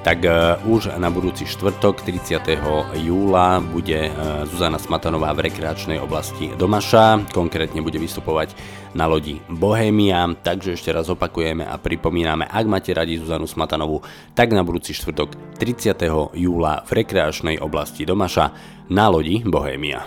tak 0.05 0.21
e, 0.29 0.61
už 0.69 1.01
na 1.01 1.09
budúci 1.09 1.49
štvrtok 1.49 2.05
30. 2.05 2.61
júla 3.01 3.65
bude 3.65 3.97
e, 4.05 4.11
Zuzana 4.45 4.77
Smatanová 4.77 5.33
v 5.33 5.49
rekreačnej 5.49 5.97
oblasti 5.97 6.53
Domaša, 6.53 7.33
konkrétne 7.33 7.81
bude 7.81 7.97
vystupovať 7.97 8.53
na 8.93 9.09
lodi 9.09 9.41
Bohemia, 9.49 10.29
takže 10.45 10.77
ešte 10.77 10.93
raz 10.93 11.09
opakujeme 11.09 11.65
a 11.65 11.81
pripomíname, 11.81 12.45
ak 12.45 12.65
máte 12.69 12.93
radi 12.93 13.17
Zuzanu 13.17 13.49
Smatanovú, 13.49 14.05
tak 14.37 14.53
na 14.53 14.61
budúci 14.61 14.93
štvrtok 14.93 15.57
30. 15.57 15.97
júla 16.37 16.85
v 16.85 16.91
rekreačnej 17.01 17.57
oblasti 17.65 18.05
Domaša 18.05 18.47
na 18.93 19.09
lodi 19.09 19.41
Bohemia. 19.41 20.05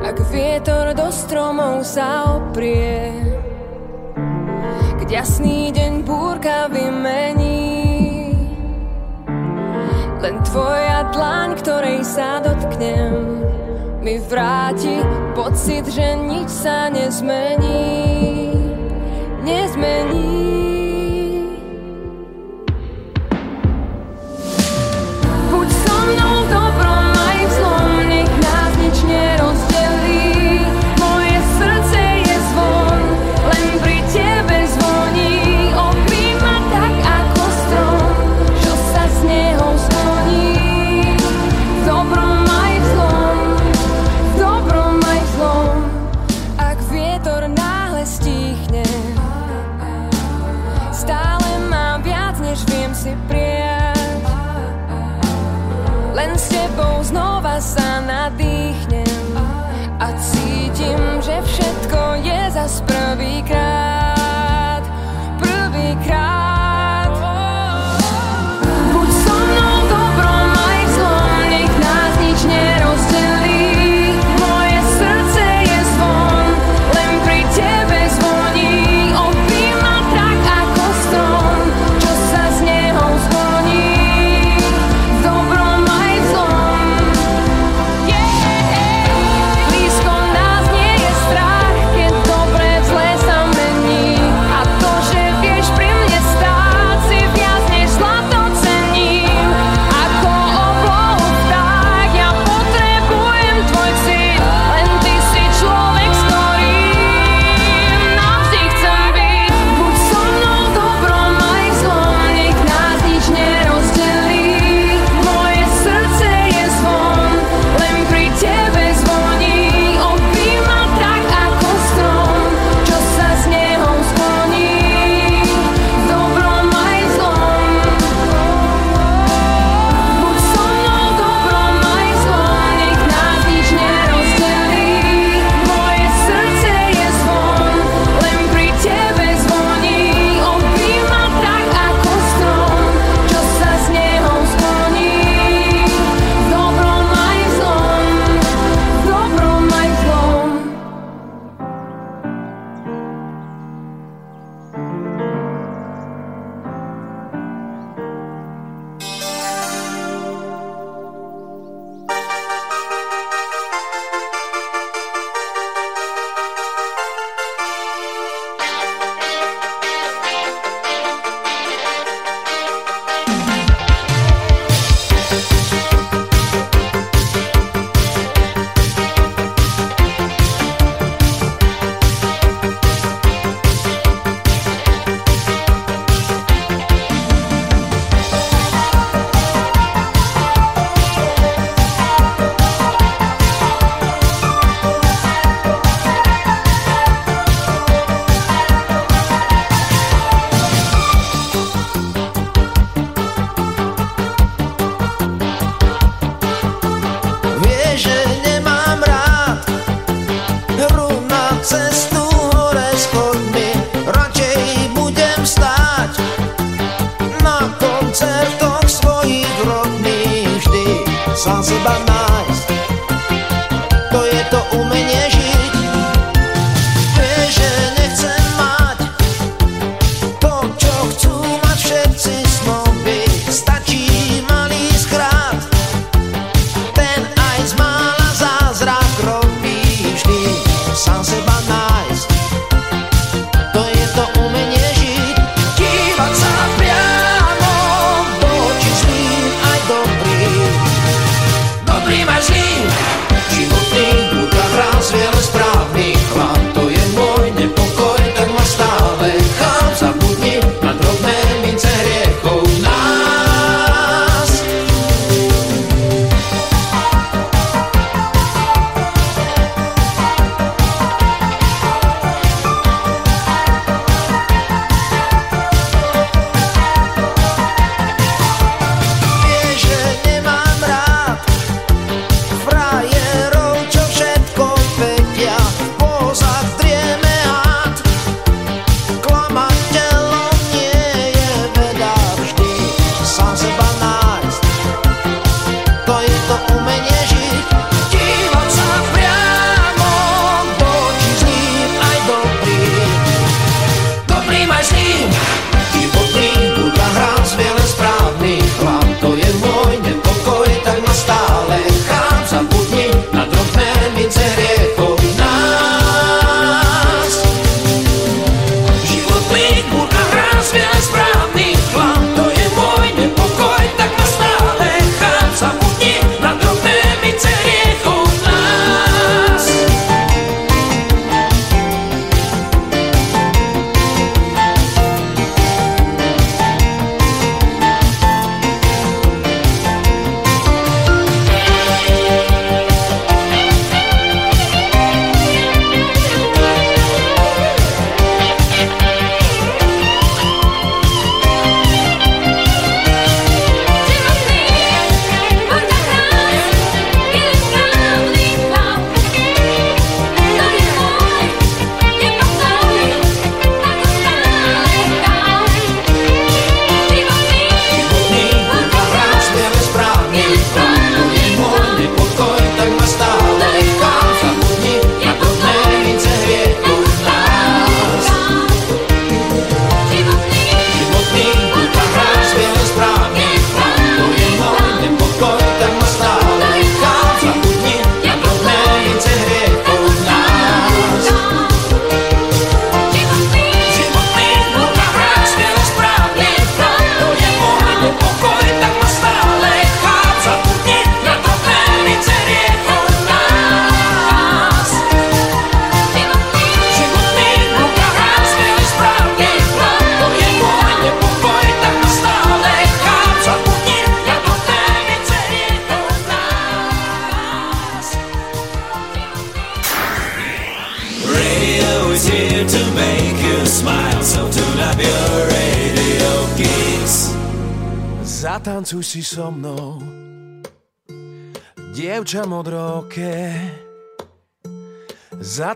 Ak 0.00 0.16
vietor 0.32 0.96
do 0.96 1.12
stromov 1.12 1.84
sa 1.84 2.40
oprie, 2.40 3.12
keď 5.04 5.08
jasný 5.12 5.76
deň 5.76 5.92
búrka 6.08 6.72
vymení, 6.72 7.57
len 10.18 10.34
tvoja 10.42 11.06
dlaň, 11.14 11.48
ktorej 11.62 12.02
sa 12.02 12.42
dotknem 12.42 13.38
Mi 14.02 14.18
vráti 14.18 15.02
pocit, 15.34 15.84
že 15.90 16.16
nič 16.16 16.48
sa 16.48 16.88
nezmení. 16.88 18.54
Nezmení. 19.42 20.57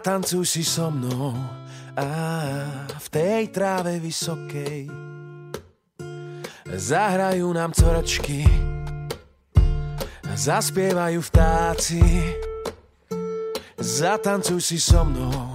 Zatancuj 0.02 0.42
si 0.50 0.66
so 0.66 0.90
mnou 0.90 1.30
a 1.94 2.06
v 2.90 3.06
tej 3.06 3.54
tráve 3.54 4.02
vysokej. 4.02 4.90
Zahrajú 6.66 7.46
nám 7.54 7.70
cvrčky 7.70 8.42
Zaspievajú 10.34 11.22
vtáci. 11.22 12.02
Zatancuj 13.78 14.58
si 14.58 14.82
so 14.82 15.06
mnou 15.06 15.54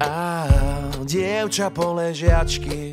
a 0.00 0.48
dievča 1.04 1.68
poležiačky. 1.68 2.88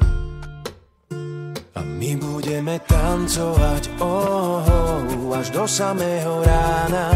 A 1.71 1.79
my 1.87 2.19
budeme 2.19 2.83
tancovať 2.83 3.95
oh, 4.03 4.59
oh, 4.59 5.39
až 5.39 5.55
do 5.55 5.63
samého 5.63 6.43
rána 6.43 7.15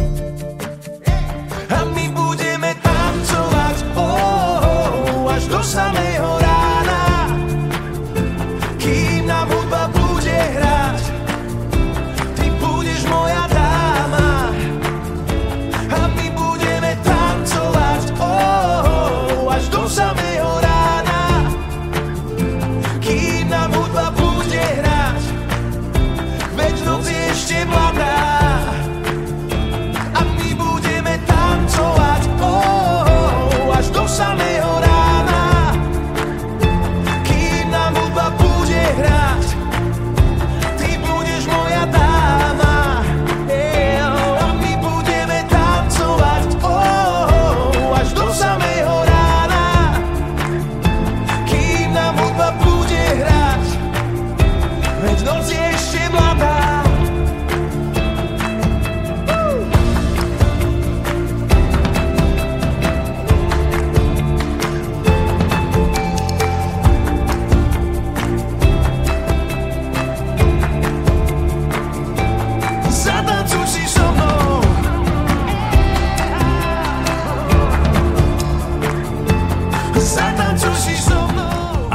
oh, 5.61 6.01
až 6.01 6.10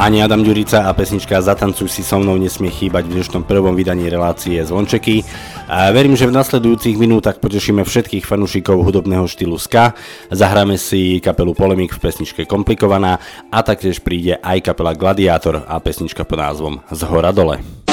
Ani 0.06 0.22
Adam 0.22 0.38
Ďurica 0.46 0.86
a 0.86 0.94
pesnička 0.94 1.34
Zatancuj 1.42 1.90
si 1.90 2.06
so 2.06 2.22
mnou 2.22 2.38
nesmie 2.38 2.70
chýbať 2.70 3.10
v 3.10 3.18
dnešnom 3.18 3.42
prvom 3.42 3.74
vydaní 3.74 4.06
relácie 4.06 4.54
Zvončeky. 4.62 5.26
A 5.66 5.90
verím, 5.90 6.14
že 6.14 6.30
v 6.30 6.36
nasledujúcich 6.38 6.94
minútach 6.94 7.42
potešíme 7.42 7.82
všetkých 7.82 8.22
fanúšikov 8.22 8.86
hudobného 8.86 9.26
štýlu 9.26 9.58
ska. 9.58 9.98
Zahráme 10.30 10.78
si 10.78 11.18
kapelu 11.18 11.58
Polemik 11.58 11.98
v 11.98 12.06
pesničke 12.06 12.46
Komplikovaná 12.46 13.18
a 13.50 13.58
taktiež 13.66 13.98
príde 13.98 14.38
aj 14.38 14.70
kapela 14.70 14.94
Gladiátor 14.94 15.66
a 15.66 15.74
pesnička 15.82 16.22
pod 16.22 16.38
názvom 16.38 16.86
Z 16.86 17.02
hora 17.10 17.34
dole. 17.34 17.85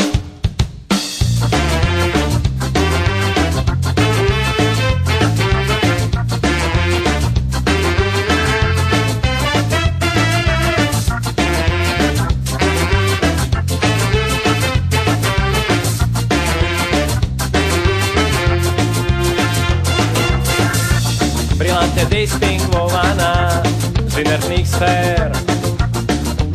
Z 24.23 24.31
inertných 24.31 24.67
sfér. 24.67 25.31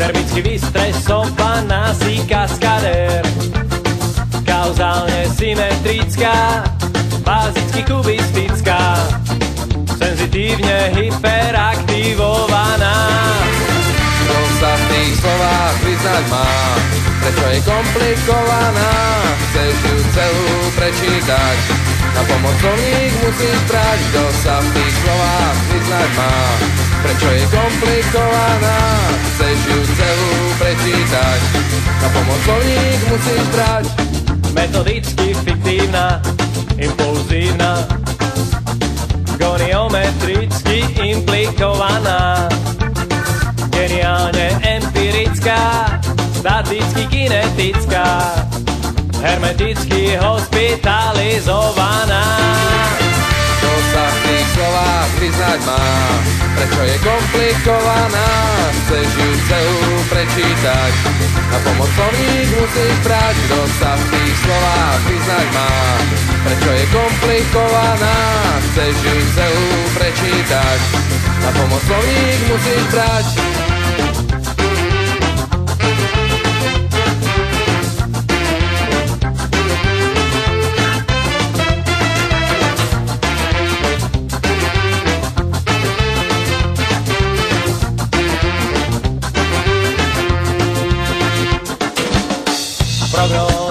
Termicky 0.01 0.41
vystresovaná 0.41 1.93
si 2.01 2.17
kaskadér. 2.25 3.21
Kauzálne 4.41 5.29
symetrická, 5.37 6.65
bázicky 7.21 7.85
kubistická, 7.85 8.97
senzitívne 10.01 10.97
hyperaktivovaná. 10.97 12.97
Sa 14.59 14.75
v 14.75 14.85
tých 14.91 15.15
slovách 15.23 15.77
vyznať 15.87 16.25
má, 16.35 16.51
prečo 17.23 17.47
je 17.47 17.63
komplikovaná, 17.63 18.91
chceš 19.39 19.75
ju 19.87 19.97
celú 20.19 20.51
prečítať. 20.75 21.59
Na 22.11 22.27
pomoc 22.27 22.59
slovník 22.59 23.15
musíš 23.23 23.55
brať, 23.71 23.99
kto 24.11 24.23
sa 24.43 24.59
v 24.59 24.69
tých 24.75 24.95
slovách 24.99 25.57
vyznať 25.71 26.11
má, 26.19 26.35
prečo 27.03 27.29
je 27.31 27.47
komplikovaná, 27.53 28.79
chceš 29.35 29.59
ju 29.71 29.81
celú 29.95 30.33
prečítať. 30.59 31.41
Na 32.03 32.09
pomoc 32.15 32.41
slovník 32.43 33.01
musíš 33.11 33.43
brať. 33.55 33.85
Metodicky 34.57 35.35
fiktívna, 35.47 36.19
impulzívna, 36.75 37.87
goniometricky 39.39 40.83
implikovaná, 40.99 42.51
geniálne 43.71 44.59
empirická, 44.67 45.87
staticky 46.43 47.07
kinetická, 47.07 48.35
hermeticky 49.23 50.19
hospitalizovaná. 50.19 52.27
Sa 53.89 54.05
v 54.05 54.17
tých 54.29 54.49
slovách 54.53 55.11
vyznať 55.17 55.61
má, 55.65 55.87
prečo 56.55 56.83
je 56.85 56.97
komplikovaná, 57.01 58.31
chceš 58.85 59.09
ju 59.17 59.31
celú 59.49 59.83
prečítať. 60.13 60.93
Na 61.49 61.59
pomoc 61.65 61.91
slovník 61.97 62.49
musíš 62.53 62.97
brať, 63.01 63.35
kto 63.49 63.59
sa 63.81 63.93
v 63.97 64.05
tých 64.13 64.37
slovách 64.45 65.01
vyznať 65.09 65.47
má. 65.57 65.73
Prečo 66.45 66.71
je 66.71 66.85
komplikovaná, 66.93 68.19
chceš 68.71 68.95
ju 69.01 69.17
celú 69.33 69.69
prečítať. 69.97 70.81
Na 71.43 71.51
pomoc 71.57 71.83
slovník 71.89 72.41
musíš 72.53 72.83
brať. 72.93 73.27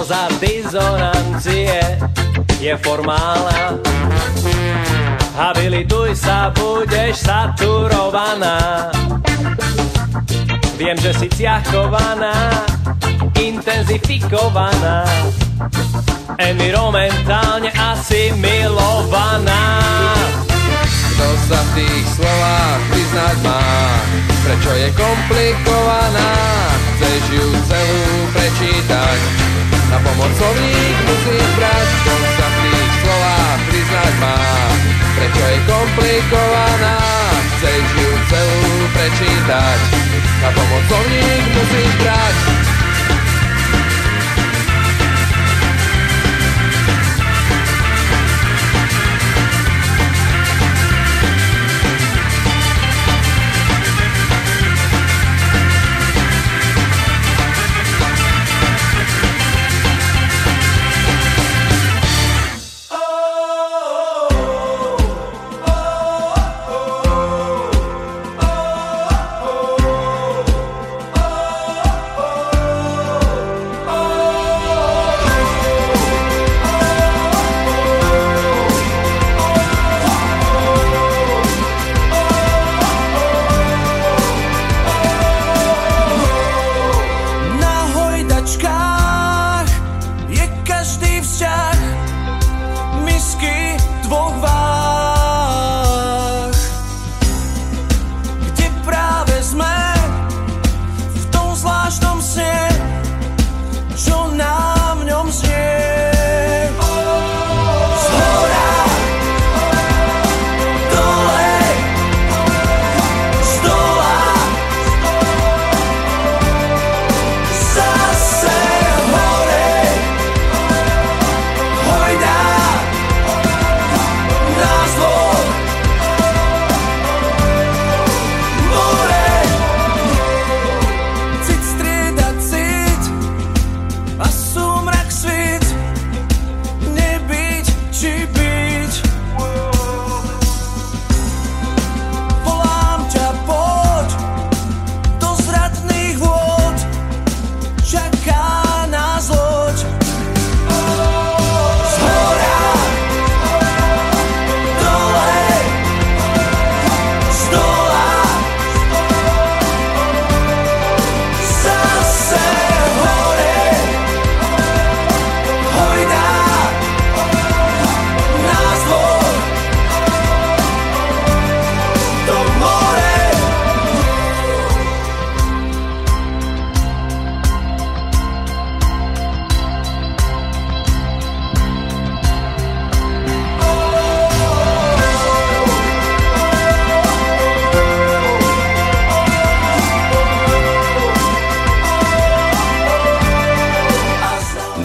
Prognóza 0.08 0.40
dizonancie 0.40 2.00
je 2.64 2.72
formálna. 2.80 3.76
Habilituj 5.36 6.16
sa, 6.16 6.48
budeš 6.48 7.28
saturovaná. 7.28 8.88
Viem, 10.80 10.96
že 10.96 11.12
si 11.12 11.28
ciachovaná, 11.28 12.32
intenzifikovaná. 13.36 15.04
Environmentálne 16.40 17.68
asimilovaná. 17.76 19.60
Kto 20.88 21.28
sa 21.52 21.60
v 21.60 21.84
tých 21.84 22.06
slovách 22.16 22.80
vyznať 22.96 23.36
má? 23.44 23.60
Prečo 24.40 24.72
je 24.72 24.88
komplikovaná? 24.96 26.32
Chceš 26.96 27.22
ju 27.28 27.46
celú 27.68 28.08
prečítať 28.32 29.57
Na 29.88 29.98
pomoc 30.04 30.32
slovník 30.36 30.96
musíš 31.08 31.48
brať 31.56 31.88
Kto 31.88 32.14
sa 32.36 32.46
v 32.48 32.56
tých 32.60 32.90
slovách 33.00 33.60
vyznať 33.72 34.12
má. 34.20 34.40
Prečo 35.16 35.42
je 35.48 35.58
komplikovaná 35.64 36.98
Chceš 37.56 37.86
ju 37.96 38.10
celú 38.28 38.72
prečítať? 38.92 39.80
Na 40.44 40.48
pomoc 40.52 40.82
slovník 40.92 41.44
musíš 41.56 41.90
brať 42.04 42.57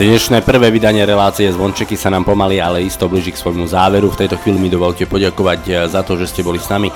Dnešné 0.04 0.44
prvé 0.44 0.68
vydanie 0.68 1.08
relácie 1.08 1.48
Zvončeky 1.48 1.96
sa 1.96 2.12
nám 2.12 2.28
pomaly, 2.28 2.60
ale 2.60 2.84
isto 2.84 3.08
blíži 3.08 3.32
k 3.32 3.40
svojmu 3.40 3.72
záveru. 3.72 4.12
V 4.12 4.20
tejto 4.20 4.36
chvíli 4.36 4.60
mi 4.60 4.68
dovolte 4.68 5.08
poďakovať 5.08 5.62
eh, 5.72 5.88
za 5.88 6.04
to, 6.04 6.20
že 6.20 6.28
ste 6.28 6.44
boli 6.44 6.60
s 6.60 6.68
nami 6.68 6.92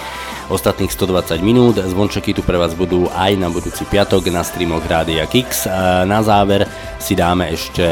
ostatných 0.51 0.91
120 0.91 1.39
minút. 1.43 1.75
Zvončeky 1.79 2.31
tu 2.31 2.43
pre 2.43 2.55
vás 2.59 2.71
budú 2.75 3.07
aj 3.11 3.35
na 3.39 3.51
budúci 3.51 3.83
piatok 3.87 4.31
na 4.31 4.43
streamoch 4.43 4.83
Rádia 4.83 5.27
Kix. 5.27 5.67
A 5.67 6.03
Na 6.03 6.23
záver 6.23 6.67
si 6.99 7.15
dáme 7.15 7.51
ešte 7.51 7.83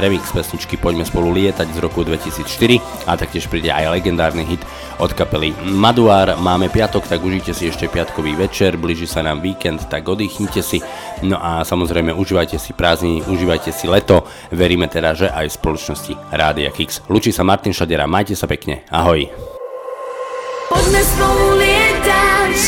remix 0.00 0.32
pesničky 0.32 0.76
Poďme 0.76 1.04
spolu 1.04 1.32
lietať 1.32 1.68
z 1.72 1.78
roku 1.80 2.04
2004 2.04 3.08
a 3.08 3.16
taktiež 3.16 3.48
príde 3.48 3.72
aj 3.72 3.92
legendárny 3.92 4.44
hit 4.44 4.64
od 5.00 5.12
kapely 5.12 5.56
Maduár. 5.68 6.36
Máme 6.40 6.68
piatok, 6.68 7.08
tak 7.08 7.24
užite 7.24 7.56
si 7.56 7.68
ešte 7.68 7.88
piatkový 7.88 8.36
večer, 8.36 8.76
blíži 8.76 9.08
sa 9.08 9.24
nám 9.24 9.40
víkend, 9.40 9.88
tak 9.88 10.08
oddychnite 10.08 10.64
si. 10.64 10.84
No 11.24 11.40
a 11.40 11.64
samozrejme 11.64 12.12
užívajte 12.12 12.60
si 12.60 12.72
prázdniny, 12.76 13.24
užívajte 13.28 13.72
si 13.72 13.88
leto. 13.88 14.21
Veríme 14.52 14.84
teda, 14.84 15.16
že 15.16 15.32
aj 15.32 15.48
v 15.48 15.56
spoločnosti 15.56 16.12
Rádia 16.28 16.68
Kix. 16.68 17.00
Lučí 17.08 17.32
sa 17.32 17.40
Martin 17.40 17.72
Šadera, 17.72 18.04
majte 18.04 18.36
sa 18.36 18.44
pekne, 18.44 18.84
ahoj. 18.92 19.24
Poďme 20.68 21.02
spolu 21.04 21.46
lietať 21.56 22.58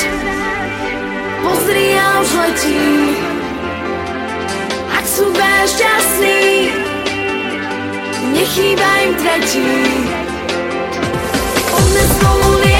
Pozri, 1.44 1.85
ja 1.97 2.09
už 2.20 2.31
letím 2.36 3.16
Ak 4.93 5.05
sú 5.09 5.24
dve 5.32 5.55
šťastní 5.69 6.40
Nechýba 8.32 8.90
im 9.09 9.12
tretí 9.20 9.73
Poďme 11.69 12.02
spolu 12.12 12.48
lietať 12.61 12.73